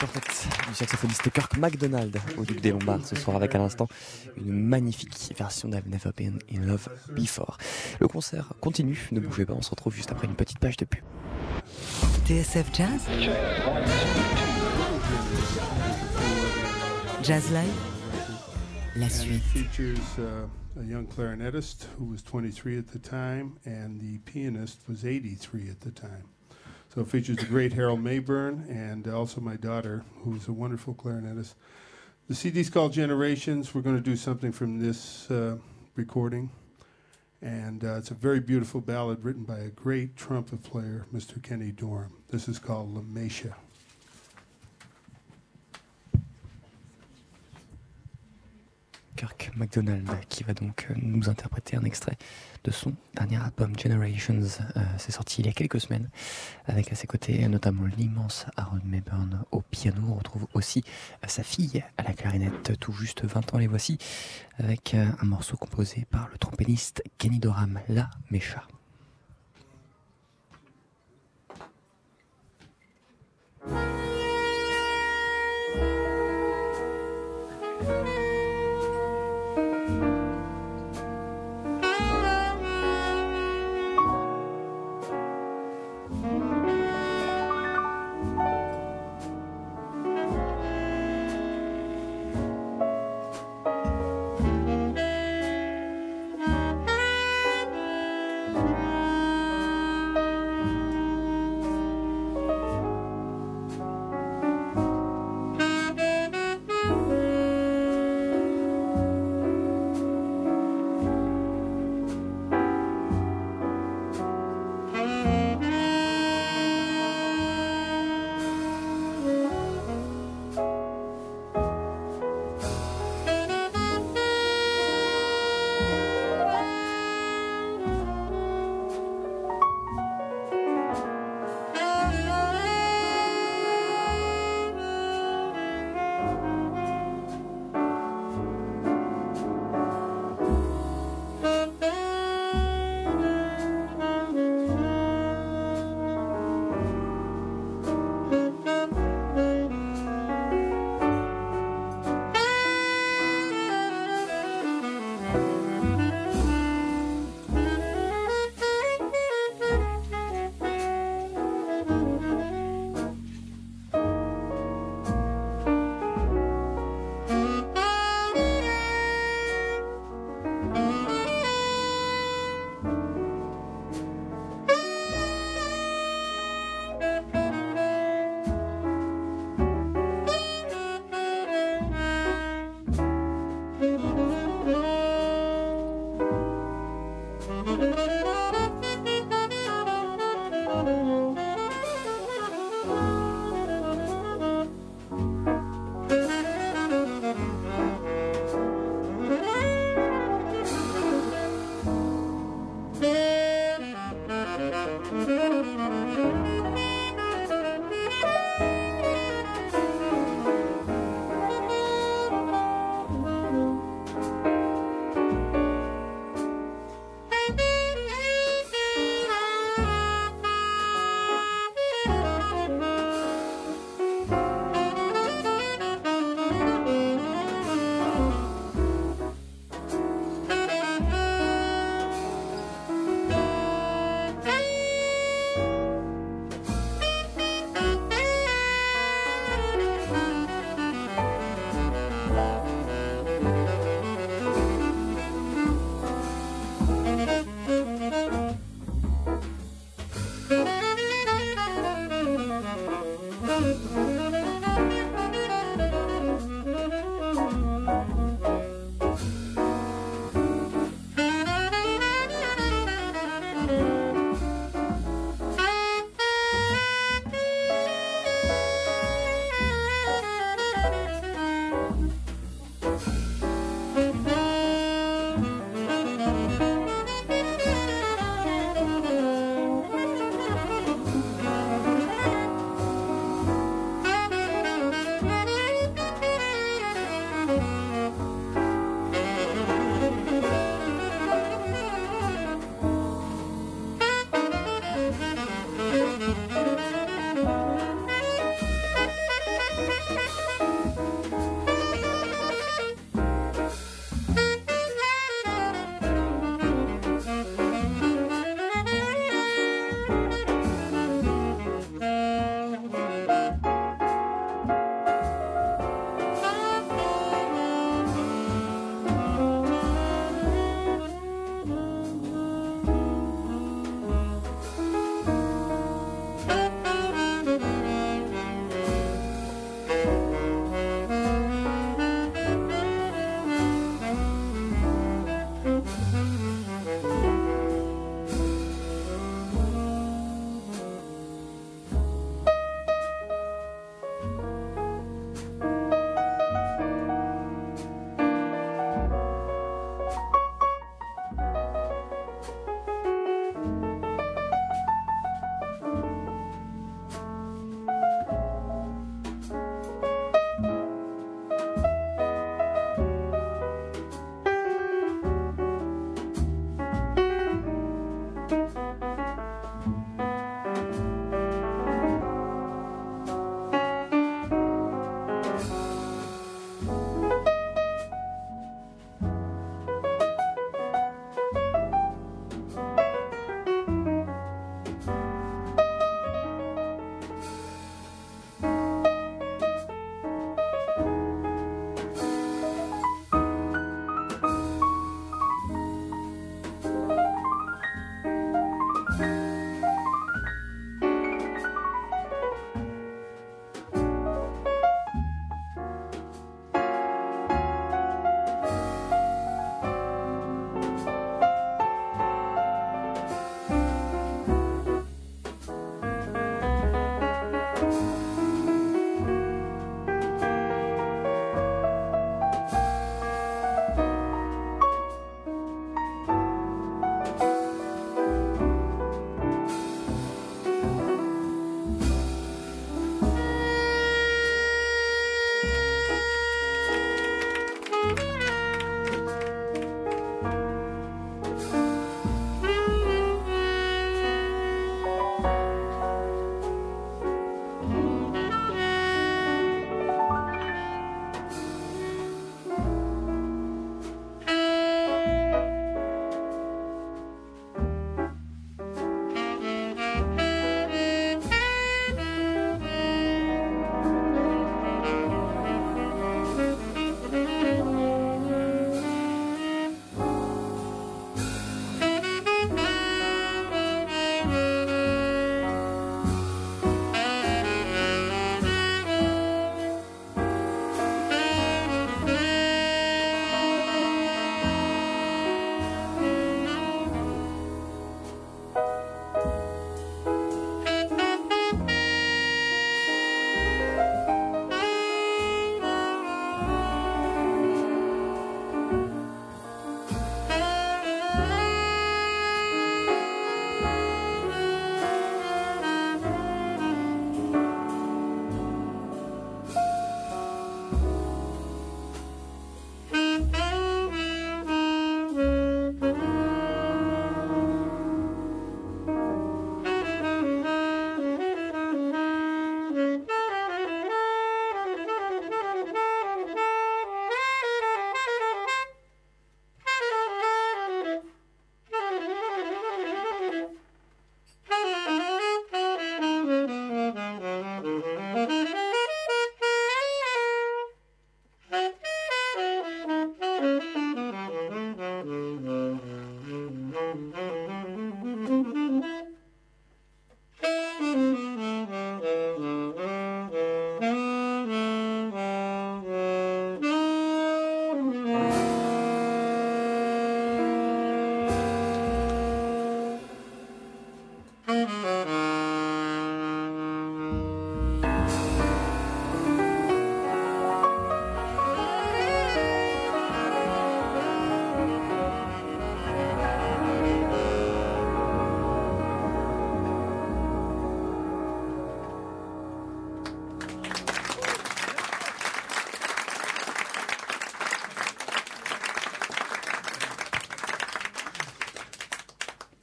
Le 0.00 0.06
portrait 0.06 0.20
du 0.68 0.74
saxophoniste 0.74 1.30
Kirk 1.30 1.56
MacDonald 1.58 2.16
au 2.38 2.44
Duc 2.44 2.60
des 2.60 2.70
Lombards 2.70 3.04
ce 3.06 3.16
soir 3.16 3.36
avec 3.36 3.54
à 3.54 3.58
l'instant 3.58 3.86
une 4.36 4.50
magnifique 4.50 5.34
version 5.36 5.68
d'I've 5.68 5.88
Never 5.88 6.10
Been 6.16 6.38
in 6.50 6.60
Love 6.60 6.88
Before. 7.10 7.58
Le 8.00 8.08
concert 8.08 8.52
continue, 8.60 9.08
ne 9.12 9.20
bougez 9.20 9.44
pas, 9.44 9.52
on 9.52 9.62
se 9.62 9.70
retrouve 9.70 9.94
juste 9.94 10.10
après 10.10 10.26
une 10.26 10.36
petite 10.36 10.58
page 10.58 10.76
de 10.78 10.86
pub. 10.86 11.00
TSF 12.26 12.66
Jazz 12.72 13.00
Jazz 17.22 17.50
Live 17.52 17.74
La 18.96 19.08
suite. 19.10 19.42
features 19.42 19.98
uh, 20.18 20.80
a 20.80 20.84
young 20.84 21.06
clarinetist 21.06 21.86
who 21.98 22.06
was 22.06 22.22
23 22.22 22.78
at 22.78 22.86
the 22.86 22.98
time, 22.98 23.58
and 23.66 24.00
the 24.00 24.18
pianist 24.24 24.80
was 24.88 25.04
83 25.04 25.68
at 25.68 25.80
the 25.80 25.90
time. 25.90 26.24
So 26.92 27.02
it 27.02 27.06
features 27.06 27.36
the 27.36 27.44
great 27.44 27.72
Harold 27.72 28.02
Mabern 28.02 28.68
and 28.68 29.06
also 29.06 29.40
my 29.40 29.54
daughter, 29.54 30.04
who's 30.24 30.48
a 30.48 30.52
wonderful 30.52 30.92
clarinetist. 30.92 31.54
The 32.28 32.34
CD's 32.34 32.68
called 32.68 32.92
Generations. 32.92 33.72
We're 33.72 33.82
going 33.82 33.94
to 33.94 34.02
do 34.02 34.16
something 34.16 34.50
from 34.50 34.80
this 34.80 35.30
uh, 35.30 35.58
recording. 35.94 36.50
And 37.42 37.84
uh, 37.84 37.98
it's 37.98 38.10
a 38.10 38.14
very 38.14 38.40
beautiful 38.40 38.80
ballad 38.80 39.24
written 39.24 39.44
by 39.44 39.58
a 39.58 39.68
great 39.68 40.16
trumpet 40.16 40.64
player, 40.64 41.06
Mr. 41.14 41.40
Kenny 41.40 41.70
Dorham. 41.70 42.10
This 42.28 42.48
is 42.48 42.58
called 42.58 42.92
La 42.92 43.02
Kirk 49.20 49.50
MacDonald 49.54 50.08
qui 50.30 50.44
va 50.44 50.54
donc 50.54 50.86
euh, 50.88 50.94
nous 50.96 51.28
interpréter 51.28 51.76
un 51.76 51.84
extrait 51.84 52.16
de 52.64 52.70
son 52.70 52.94
dernier 53.14 53.36
album 53.36 53.78
Generations. 53.78 54.40
Euh, 54.76 54.80
C'est 54.96 55.12
sorti 55.12 55.42
il 55.42 55.46
y 55.46 55.50
a 55.50 55.52
quelques 55.52 55.78
semaines 55.78 56.08
avec 56.64 56.90
à 56.90 56.94
ses 56.94 57.06
côtés 57.06 57.46
notamment 57.46 57.84
l'immense 57.84 58.46
Aaron 58.56 58.80
Mayburn 58.82 59.44
au 59.50 59.60
piano. 59.60 60.00
On 60.08 60.14
retrouve 60.14 60.46
aussi 60.54 60.82
euh, 61.22 61.28
sa 61.28 61.42
fille 61.42 61.84
à 61.98 62.02
la 62.02 62.14
clarinette, 62.14 62.78
tout 62.80 62.92
juste 62.92 63.26
20 63.26 63.52
ans 63.52 63.58
les 63.58 63.66
voici, 63.66 63.98
avec 64.58 64.94
euh, 64.94 65.04
un 65.20 65.26
morceau 65.26 65.58
composé 65.58 66.06
par 66.10 66.30
le 66.32 66.38
trompettiste 66.38 67.02
Kenny 67.18 67.40
Dorham, 67.40 67.78
La 67.90 68.08
Mécha. 68.30 68.64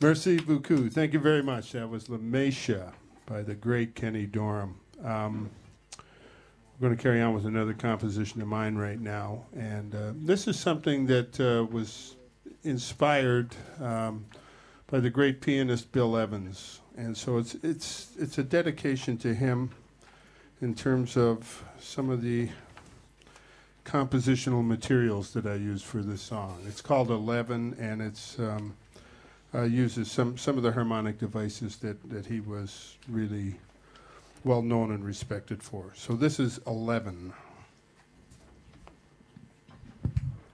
Merci 0.08 0.38
beaucoup. 0.38 0.90
Thank 0.90 1.12
you 1.12 1.20
very 1.20 1.44
much. 1.44 1.74
That 1.74 1.90
was 1.90 2.08
La 2.08 2.16
Mesha 2.16 2.94
by 3.26 3.42
the 3.42 3.54
great 3.54 3.94
Kenny 3.94 4.26
Dorham. 4.26 4.76
Um, 5.04 5.50
we're 6.80 6.88
going 6.88 6.98
to 6.98 7.04
carry 7.04 7.22
on 7.22 7.34
with 7.34 7.46
another 7.46 7.74
composition 7.74 8.42
of 8.42 8.48
mine 8.48 8.78
right 8.78 9.02
now. 9.02 9.44
And 9.54 9.94
uh, 9.94 10.14
this 10.16 10.48
is 10.48 10.58
something 10.58 11.08
that 11.08 11.38
uh, 11.42 11.66
was 11.70 12.16
inspired 12.64 13.54
um, 13.82 14.28
by 14.90 15.02
the 15.02 15.10
great 15.10 15.42
pianist 15.42 15.92
Bill 15.92 16.16
Evans. 16.16 16.80
And 16.96 17.18
so 17.18 17.38
it's, 17.38 17.56
it's, 17.56 18.12
it's 18.18 18.38
a 18.38 18.44
dedication 18.44 19.18
to 19.18 19.36
him 19.36 19.72
in 20.62 20.74
terms 20.74 21.18
of 21.18 21.66
some 21.82 22.10
of 22.10 22.22
the 22.22 22.48
compositional 23.84 24.66
materials 24.66 25.34
that 25.34 25.46
I 25.46 25.56
use 25.56 25.84
for 25.84 26.02
this 26.02 26.22
song. 26.22 26.60
It's 26.66 26.82
called 26.82 27.10
Eleven, 27.10 27.76
and 27.78 28.02
it's 28.02 28.40
um, 28.40 28.78
uh, 29.54 29.64
uses 29.64 30.12
some 30.12 30.38
some 30.38 30.58
of 30.58 30.64
the 30.64 30.72
harmonic 30.72 31.18
devices 31.20 31.78
that 31.78 31.98
that 32.10 32.26
he 32.26 32.40
was 32.40 32.98
really 33.10 33.56
well 34.44 34.62
known 34.62 34.92
and 34.92 35.06
respected 35.06 35.64
for. 35.64 35.92
So 35.96 36.14
this 36.14 36.40
is 36.40 36.60
Eleven. 36.66 37.34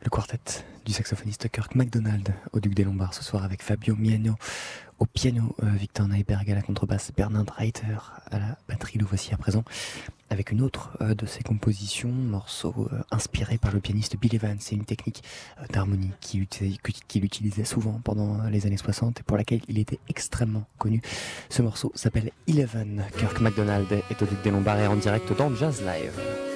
Le 0.04 0.10
quartet 0.10 0.64
du 0.86 0.92
saxophoniste 0.92 1.50
Kirk 1.50 1.76
MacDonald 1.76 2.34
au 2.52 2.60
Duc 2.60 2.74
des 2.74 2.84
Lombards 2.84 3.14
ce 3.14 3.24
soir 3.24 3.44
avec 3.44 3.62
Fabio 3.62 3.96
Miano 3.96 4.36
au 5.00 5.06
piano, 5.06 5.56
euh, 5.64 5.70
Victor 5.72 6.08
Neiberg 6.08 6.50
à 6.50 6.56
la 6.56 6.62
contrebasse, 6.62 7.12
Bernard 7.16 7.46
Reiter 7.58 7.98
à 8.32 8.40
la 8.40 8.58
batterie, 8.68 8.98
le 8.98 9.06
voici 9.06 9.34
à 9.34 9.38
présent, 9.38 9.64
avec 10.30 10.52
une 10.52 10.62
autre 10.62 10.98
euh, 11.02 11.14
de 11.16 11.26
ses 11.26 11.44
compositions, 11.44 12.12
morceau 12.12 12.90
euh, 12.92 13.00
inspiré 13.12 13.58
par 13.58 13.72
le 13.74 13.80
pianiste 13.80 14.18
Bill 14.18 14.36
Evans. 14.36 14.58
C'est 14.60 14.76
une 14.76 14.86
technique 14.86 15.24
d'harmonie 15.72 16.12
qu'il 16.22 17.24
utilisait, 17.24 17.66
souvent 17.66 18.00
pendant 18.04 18.44
les 18.44 18.66
années 18.66 18.78
60 18.78 19.20
et 19.20 19.24
pour 19.24 19.38
laquelle 19.38 19.62
il 19.68 19.80
était 19.80 20.00
extrêmement 20.10 20.66
connu. 20.78 21.02
Ce 21.50 21.62
morceau 21.62 21.92
s'appelle 21.96 22.32
Eleven. 22.48 23.04
Kirk 23.18 23.40
MacDonald 23.40 23.92
est 23.92 24.22
au 24.22 24.26
Duc 24.26 24.42
des 24.44 24.52
Lombards 24.52 24.80
et 24.80 24.88
en 24.88 24.96
direct 24.96 25.36
dans 25.38 25.54
Jazz 25.56 25.82
Live. 25.82 26.53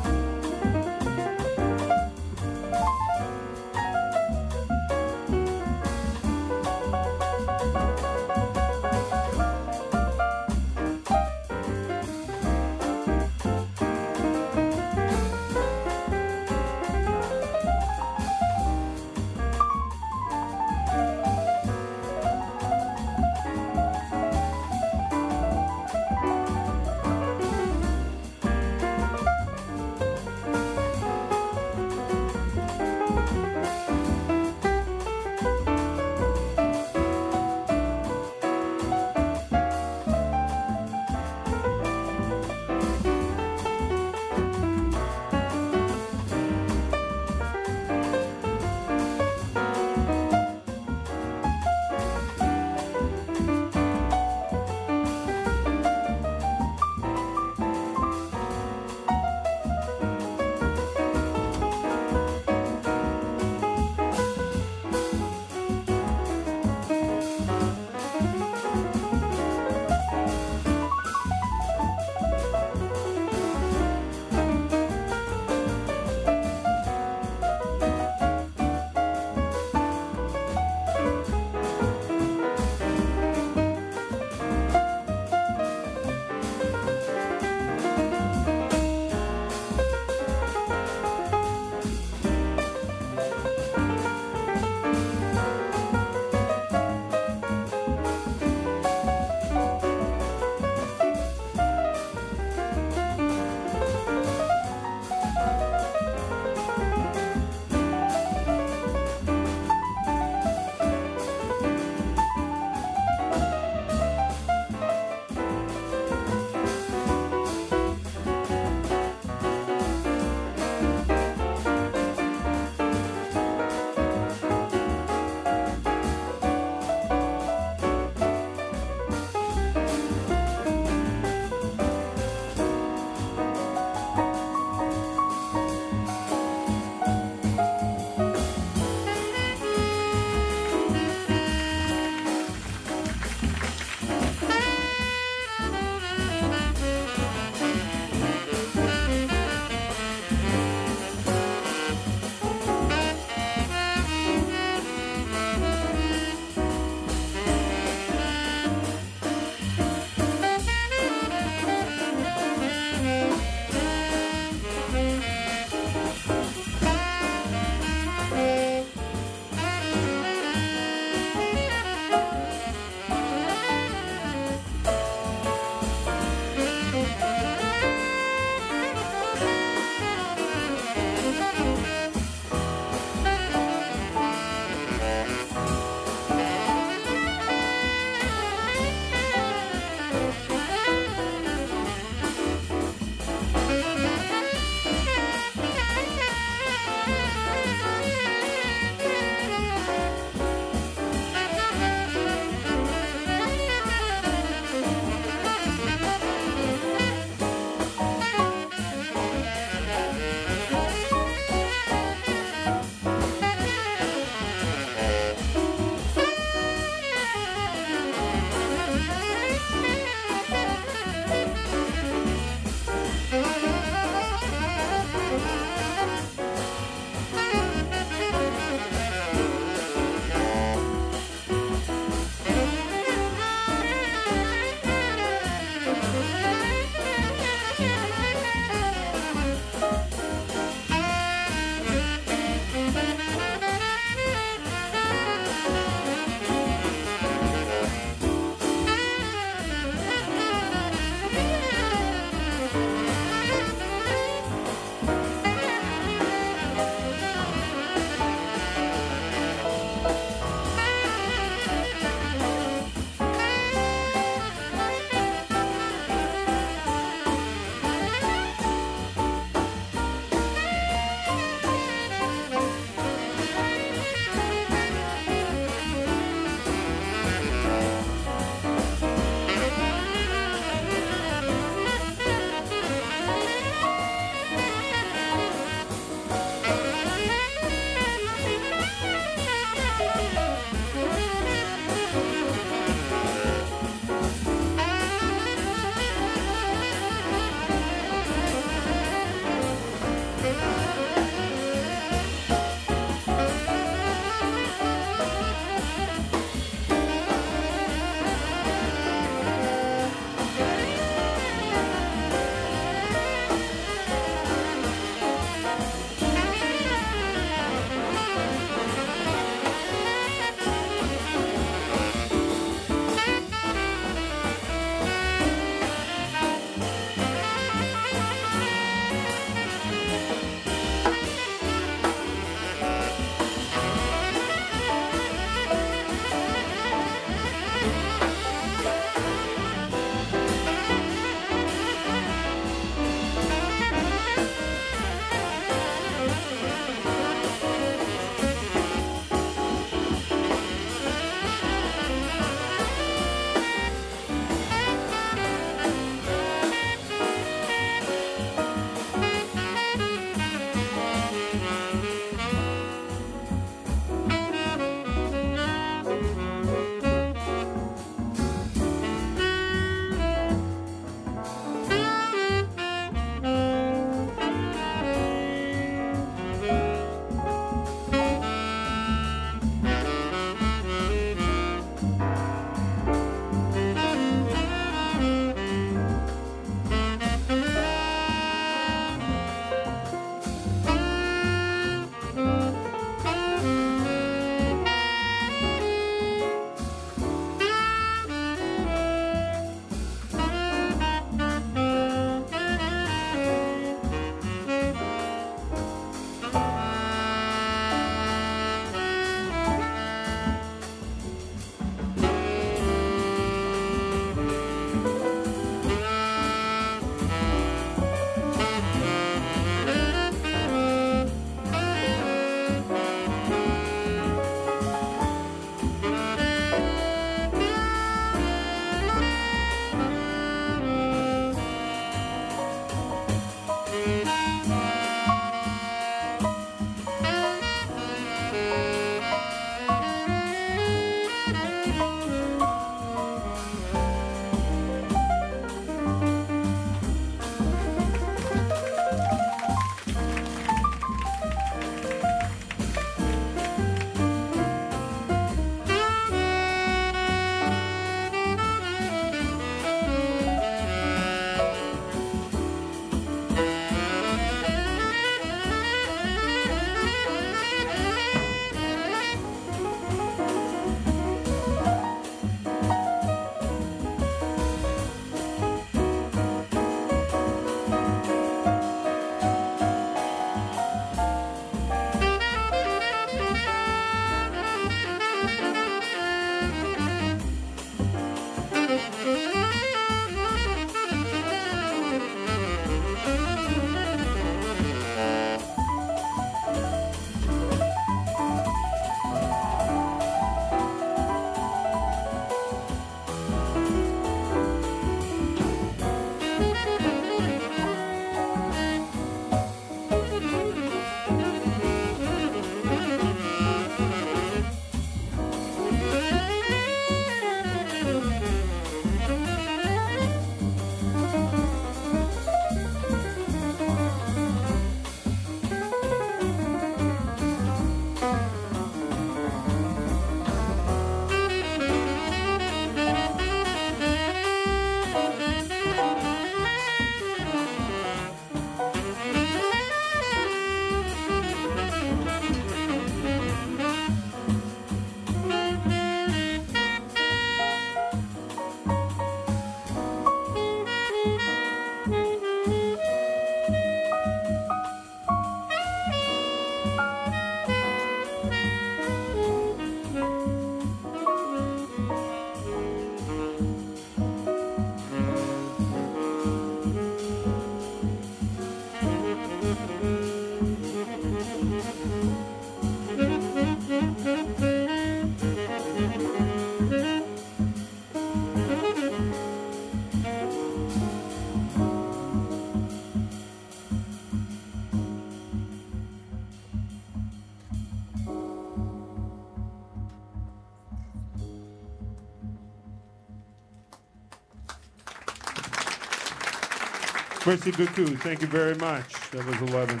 Merci 597.50 597.72
beaucoup. 597.72 598.16
Thank 598.20 598.42
you 598.42 598.46
very 598.46 598.76
much. 598.76 599.12
That 599.32 599.44
was 599.44 599.56
11. 599.72 600.00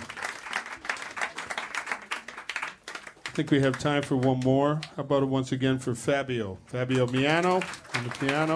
I 3.26 3.30
think 3.32 3.50
we 3.50 3.58
have 3.58 3.76
time 3.76 4.04
for 4.04 4.14
one 4.14 4.38
more. 4.38 4.80
How 4.94 5.02
about 5.02 5.24
it 5.24 5.26
once 5.26 5.50
again 5.50 5.80
for 5.80 5.96
Fabio? 5.96 6.58
Fabio 6.66 7.08
Miano 7.08 7.54
on 7.96 8.04
the 8.04 8.10
piano. 8.10 8.54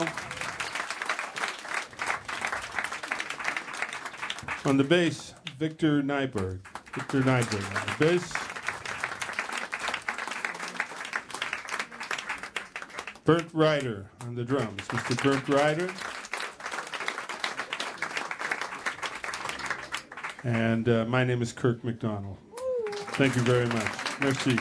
On 4.65 4.77
the 4.77 4.85
bass, 4.85 5.35
Victor 5.59 6.01
Nyberg. 6.01 6.61
Victor 6.95 7.23
Nyberg 7.23 7.65
on 7.77 7.87
the 7.87 7.97
bass. 7.99 8.33
Bernd 13.25 13.53
Reiter 13.53 14.07
on 14.21 14.37
the 14.37 14.45
drums. 14.45 14.83
Mr. 14.83 15.21
Bernd 15.21 15.49
Reiter. 15.49 16.14
And 20.45 20.87
uh, 20.91 21.07
my 21.07 21.25
name 21.25 21.41
is 21.41 21.55
Kirk 21.55 21.83
MacDonald. 21.83 22.37
Thank 23.17 23.35
you 23.35 23.41
very 23.41 23.67
much. 23.67 24.21
Merci. 24.21 24.59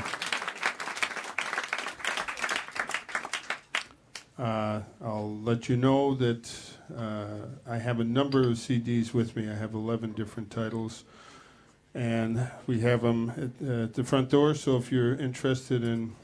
Uh, 4.40 4.80
I'll 5.04 5.38
let 5.42 5.68
you 5.68 5.76
know 5.76 6.16
that 6.16 6.50
uh, 6.98 7.48
I 7.68 7.80
have 7.80 8.00
a 8.00 8.06
number 8.06 8.40
of 8.44 8.56
CDs 8.56 9.14
with 9.14 9.36
me. 9.36 9.50
I 9.50 9.56
have 9.56 9.74
11 9.74 10.14
different 10.14 10.50
titles. 10.50 11.04
And 11.94 12.50
we 12.66 12.80
have 12.80 13.02
them 13.02 13.32
at, 13.62 13.68
uh, 13.68 13.84
at 13.84 13.94
the 13.94 14.06
front 14.06 14.30
door. 14.30 14.56
So 14.56 14.78
if 14.78 14.90
you're 14.90 15.16
interested 15.16 15.84
in 15.84 16.16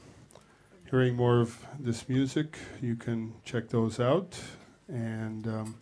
hearing 0.90 1.16
more 1.16 1.38
of 1.38 1.66
this 1.78 2.08
music, 2.08 2.56
you 2.80 2.96
can 2.96 3.34
check 3.44 3.68
those 3.68 4.00
out. 4.00 4.40
And 4.88 5.46
um, 5.46 5.76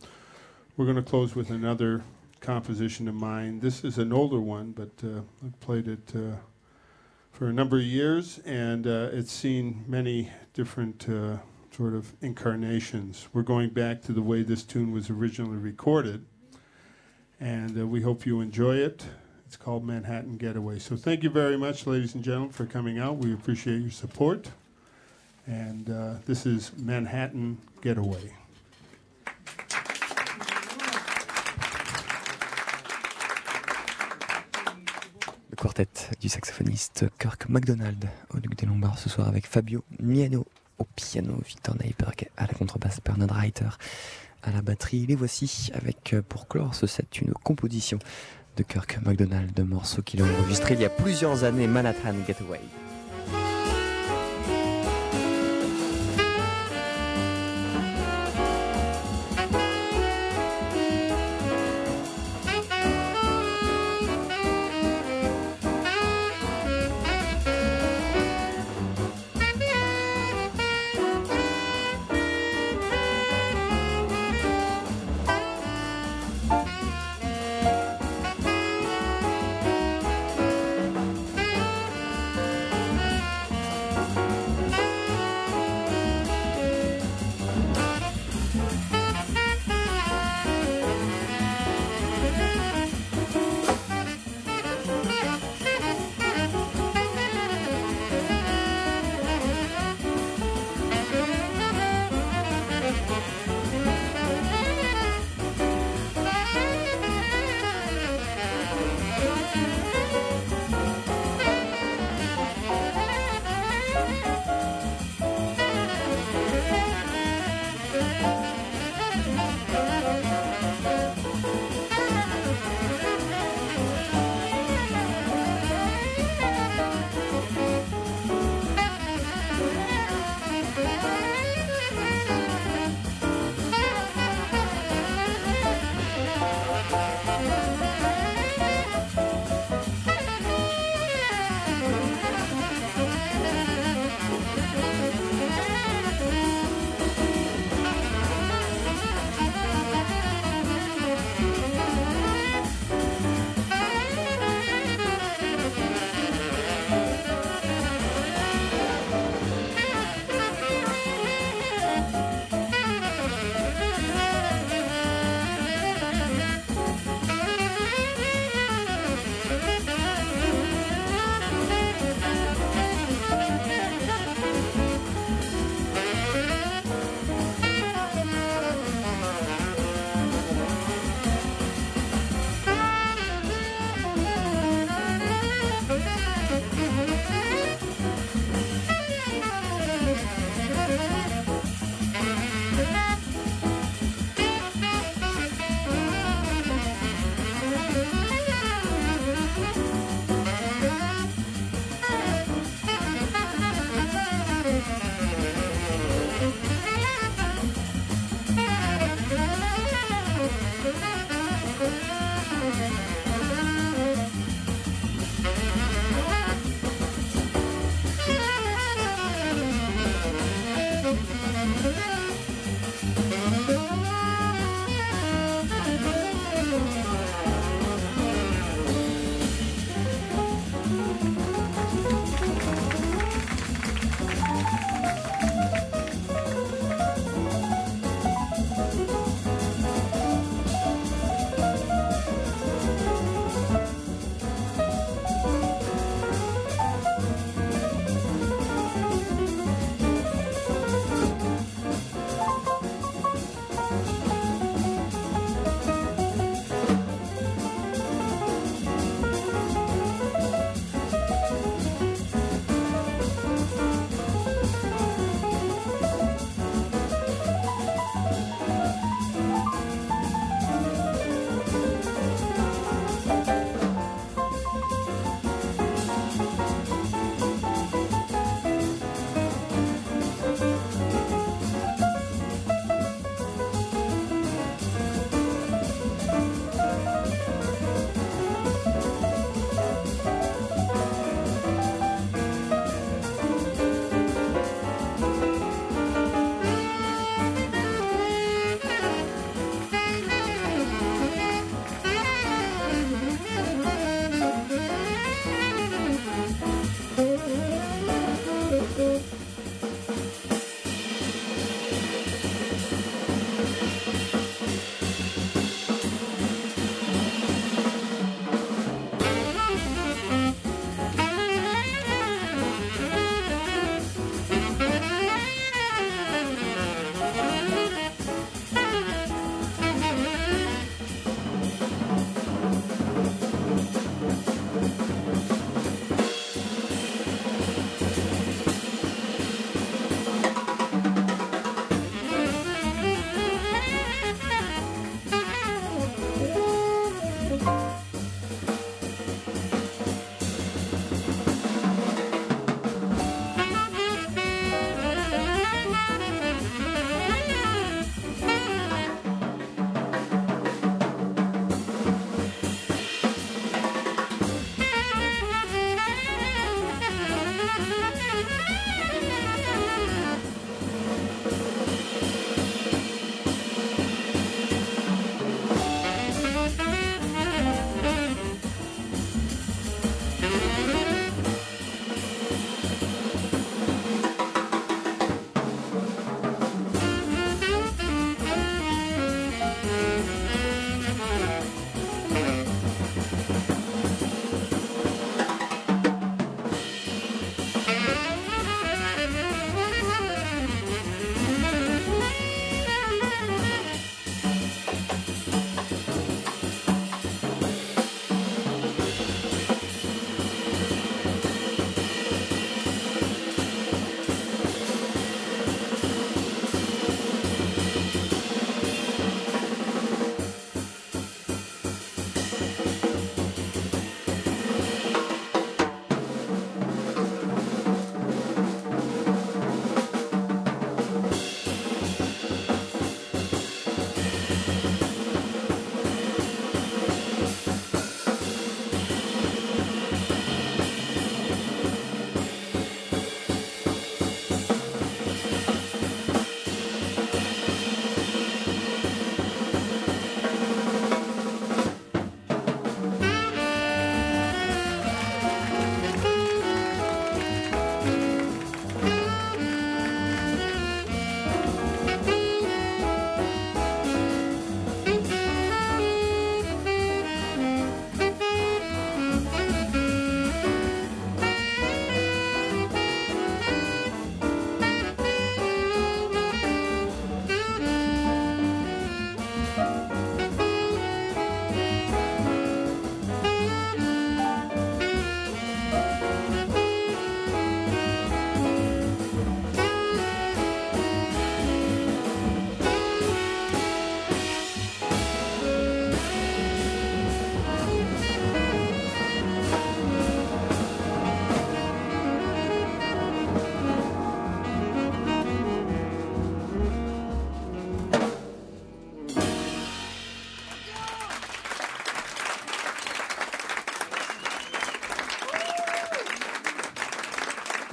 we're 0.77 0.85
going 0.85 0.97
to 0.97 1.03
close 1.03 1.37
with 1.37 1.51
another 1.51 2.03
composition 2.41 3.09
of 3.09 3.15
mine. 3.15 3.61
This 3.61 3.85
is 3.85 3.99
an 3.99 4.13
older 4.13 4.41
one, 4.41 4.73
but 4.73 4.91
uh, 5.05 5.21
I've 5.45 5.59
played 5.61 5.89
it 5.89 6.13
uh, 6.15 6.37
for 7.33 7.49
a 7.49 7.53
number 7.53 7.77
of 7.77 7.85
years, 7.85 8.41
and 8.45 8.87
uh, 8.87 9.09
it's 9.13 9.33
seen 9.33 9.85
many 9.87 10.31
different 10.55 11.09
uh, 11.09 11.39
sort 11.77 11.95
of 11.95 12.13
incarnations. 12.21 13.29
We're 13.33 13.43
going 13.43 13.71
back 13.71 14.03
to 14.03 14.13
the 14.13 14.23
way 14.23 14.43
this 14.43 14.63
tune 14.63 14.93
was 14.93 15.11
originally 15.11 15.59
recorded, 15.59 16.25
and 17.41 17.79
uh, 17.79 17.87
we 17.87 18.01
hope 18.01 18.27
you 18.27 18.41
enjoy 18.41 18.77
it. 18.77 19.05
It's 19.47 19.57
called 19.57 19.85
Manhattan 19.85 20.37
Getaway. 20.37 20.79
So 20.79 20.97
thank 20.97 21.23
you 21.23 21.31
very 21.31 21.57
much, 21.57 21.87
ladies 21.87 22.15
and 22.15 22.23
gentlemen, 22.23 22.51
for 22.51 22.67
coming 22.67 22.99
out. 22.99 23.17
We 23.17 23.33
appreciate 23.33 23.81
your 23.81 23.91
support. 23.91 24.51
And 25.47 25.89
uh, 25.89 26.15
this 26.27 26.45
is 26.45 26.73
Manhattan 26.77 27.57
Getaway. 27.81 28.38
Quartet 35.59 35.89
du 36.21 36.29
saxophoniste 36.29 37.07
Kirk 37.19 37.49
MacDonald 37.49 38.09
au 38.33 38.39
Duc 38.39 38.57
des 38.57 38.65
Lombards 38.65 38.99
ce 38.99 39.09
soir 39.09 39.27
avec 39.27 39.45
Fabio 39.45 39.83
Miano 40.01 40.47
au 40.79 40.85
piano, 40.85 41.35
Victor 41.45 41.75
Neiberg 41.75 42.29
à 42.37 42.47
la 42.47 42.55
contrebasse, 42.55 43.01
Bernard 43.05 43.37
Reiter 43.37 43.69
à 44.45 44.53
la 44.53 44.63
batterie. 44.63 45.07
Les 45.07 45.17
voici 45.17 45.71
avec 45.75 46.15
euh, 46.15 46.23
pour 46.23 46.47
clore 46.47 46.77
ce 46.77 46.87
set 46.87 47.21
une 47.21 47.33
composition 47.33 47.99
de 48.57 48.63
Kirk 48.63 49.01
MacDonald, 49.05 49.53
de 49.53 49.63
morceaux 49.65 50.03
qu'il 50.03 50.23
a 50.23 50.25
enregistré 50.25 50.75
il 50.75 50.81
y 50.81 50.85
a 50.85 50.91
plusieurs 50.91 51.43
années, 51.43 51.67
Manhattan 51.67 52.15
Getaway. 52.25 52.61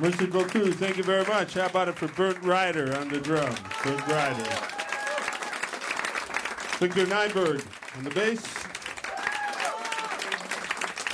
Merci 0.06 0.28
beaucoup. 0.28 0.72
Thank 0.76 0.98
you 0.98 1.04
very 1.04 1.26
much. 1.26 1.56
How 1.56 1.66
about 1.66 1.88
it 1.88 1.96
for 1.96 2.08
Bernd 2.10 2.44
Reiter 2.46 2.96
on 2.96 3.10
the 3.10 3.20
drums? 3.20 3.58
Bernd 3.84 4.08
Reiter. 4.08 4.44
Victor 6.78 7.08
Nyberg 7.08 7.66
on 7.98 8.04
the 8.04 8.12
bass. 8.12 8.42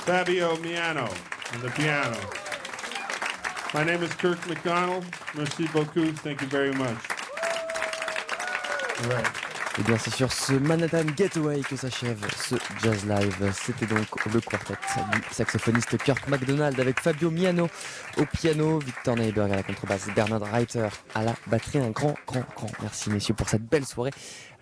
Fabio 0.04 0.56
Miano 0.56 1.08
on 1.54 1.60
the 1.62 1.70
piano. 1.70 2.18
My 3.72 3.82
name 3.82 4.02
is 4.02 4.12
Kirk 4.12 4.46
MacDonald. 4.46 5.06
Merci 5.34 5.68
beaucoup. 5.68 6.14
Thank 6.18 6.42
you 6.42 6.48
very 6.48 6.74
much. 6.74 6.98
All 9.04 9.08
right. 9.08 9.41
Et 9.78 9.82
bien 9.84 9.96
c'est 9.96 10.14
sur 10.14 10.30
ce 10.30 10.52
Manhattan 10.52 11.04
Getaway 11.16 11.60
que 11.60 11.76
s'achève 11.76 12.18
ce 12.36 12.56
Jazz 12.82 13.06
Live. 13.06 13.52
C'était 13.54 13.86
donc 13.86 14.06
le 14.30 14.38
quartet 14.42 14.74
du 15.12 15.20
saxophoniste 15.30 15.96
Kirk 15.96 16.28
McDonald 16.28 16.78
avec 16.78 17.00
Fabio 17.00 17.30
Miano 17.30 17.68
au 18.18 18.26
piano, 18.26 18.78
Victor 18.80 19.16
Neiberg 19.16 19.50
à 19.50 19.56
la 19.56 19.62
contrebasse, 19.62 20.08
Bernard 20.14 20.42
Reiter 20.42 20.88
à 21.14 21.22
la 21.22 21.34
batterie. 21.46 21.78
Un 21.78 21.88
grand, 21.88 22.14
grand, 22.26 22.44
grand 22.54 22.70
merci 22.82 23.08
messieurs 23.08 23.32
pour 23.32 23.48
cette 23.48 23.64
belle 23.64 23.86
soirée. 23.86 24.10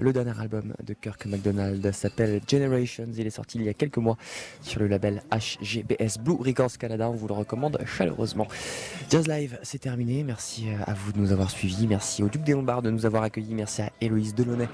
Le 0.01 0.15
dernier 0.15 0.33
album 0.41 0.73
de 0.83 0.95
Kirk 0.95 1.27
McDonald 1.27 1.93
s'appelle 1.93 2.41
Generations. 2.49 3.09
Il 3.15 3.27
est 3.27 3.31
sorti 3.31 3.59
il 3.59 3.65
y 3.65 3.69
a 3.69 3.75
quelques 3.75 3.99
mois 3.99 4.17
sur 4.63 4.81
le 4.81 4.87
label 4.87 5.23
HGBS 5.31 6.19
Blue 6.19 6.37
Records 6.41 6.79
Canada. 6.79 7.11
On 7.11 7.15
vous 7.15 7.29
le 7.29 7.35
recommande 7.35 7.79
chaleureusement. 7.85 8.49
Jazz 9.11 9.29
Live, 9.29 9.59
c'est 9.63 9.81
terminé. 9.81 10.25
Merci 10.25 10.69
à 10.87 10.95
vous 10.95 11.13
de 11.13 11.19
nous 11.19 11.33
avoir 11.33 11.51
suivis. 11.51 11.87
Merci 11.87 12.23
au 12.23 12.31
Duc 12.31 12.43
des 12.45 12.53
Lombards 12.53 12.81
de 12.81 12.91
nous 12.91 13.05
avoir 13.05 13.25
accueillis. 13.25 13.53
Merci 13.55 13.83
à 13.83 13.91
Héloïse 14.01 14.35
Delaunay 14.35 14.69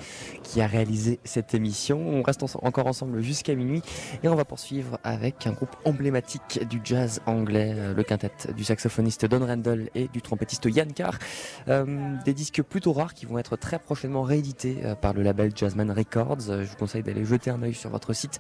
qui 0.45 0.61
a 0.61 0.69
réalisé 0.69 1.19
cette 1.25 1.55
émission. 1.55 1.99
On 1.99 2.23
reste 2.23 2.45
encore 2.63 2.87
ensemble 2.87 3.21
jusqu'à 3.21 3.57
minuit 3.57 3.83
et 4.23 4.29
on 4.29 4.37
va 4.37 4.45
poursuivre 4.45 5.01
avec 5.03 5.45
un 5.49 5.53
groupe 5.53 5.75
emblématique 5.85 6.61
du 6.71 6.81
jazz 6.85 7.21
anglais, 7.27 7.75
le 7.97 8.03
quintet 8.05 8.31
du 8.57 8.63
saxophoniste 8.63 9.27
Don 9.27 9.45
Randall 9.45 9.91
et 9.97 10.07
du 10.07 10.23
trompettiste 10.23 10.67
Yann 10.67 10.93
Carr. 10.93 11.19
Euh, 11.67 12.15
des 12.25 12.33
disques 12.33 12.63
plutôt 12.63 12.93
rares 12.93 13.15
qui 13.15 13.27
vont 13.27 13.39
être 13.39 13.57
très 13.57 13.81
prochainement 13.81 14.23
réédités 14.23 14.79
euh, 14.85 14.95
par 14.95 15.16
le 15.17 15.23
label 15.23 15.51
Jazzman 15.55 15.91
Records. 15.91 16.49
Euh, 16.49 16.65
je 16.65 16.71
vous 16.71 16.77
conseille 16.77 17.03
d'aller 17.03 17.25
jeter 17.25 17.51
un 17.51 17.63
œil 17.63 17.75
sur 17.75 17.91
votre 17.91 18.13
site. 18.13 18.39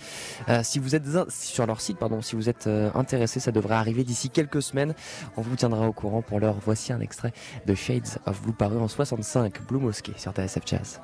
Euh, 0.48 0.60
si 0.62 0.78
vous 0.78 0.94
êtes 0.94 1.04
sur 1.30 1.66
leur 1.66 1.80
site, 1.80 1.98
pardon, 1.98 2.22
si 2.22 2.36
vous 2.36 2.48
êtes 2.48 2.66
euh, 2.66 2.90
intéressé, 2.94 3.40
ça 3.40 3.50
devrait 3.50 3.74
arriver 3.74 4.04
d'ici 4.04 4.30
quelques 4.30 4.62
semaines. 4.62 4.94
On 5.36 5.42
vous 5.42 5.56
tiendra 5.56 5.88
au 5.88 5.92
courant. 5.92 6.22
Pour 6.22 6.40
l'heure, 6.40 6.56
voici 6.64 6.92
un 6.92 7.00
extrait 7.00 7.32
de 7.66 7.74
Shades 7.74 8.18
of 8.26 8.42
Blue 8.42 8.52
paru 8.52 8.78
en 8.78 8.88
65, 8.88 9.66
Blue 9.66 9.78
Mosquée 9.78 10.14
sur 10.16 10.32
TSF 10.32 10.62
Jazz. 10.66 11.00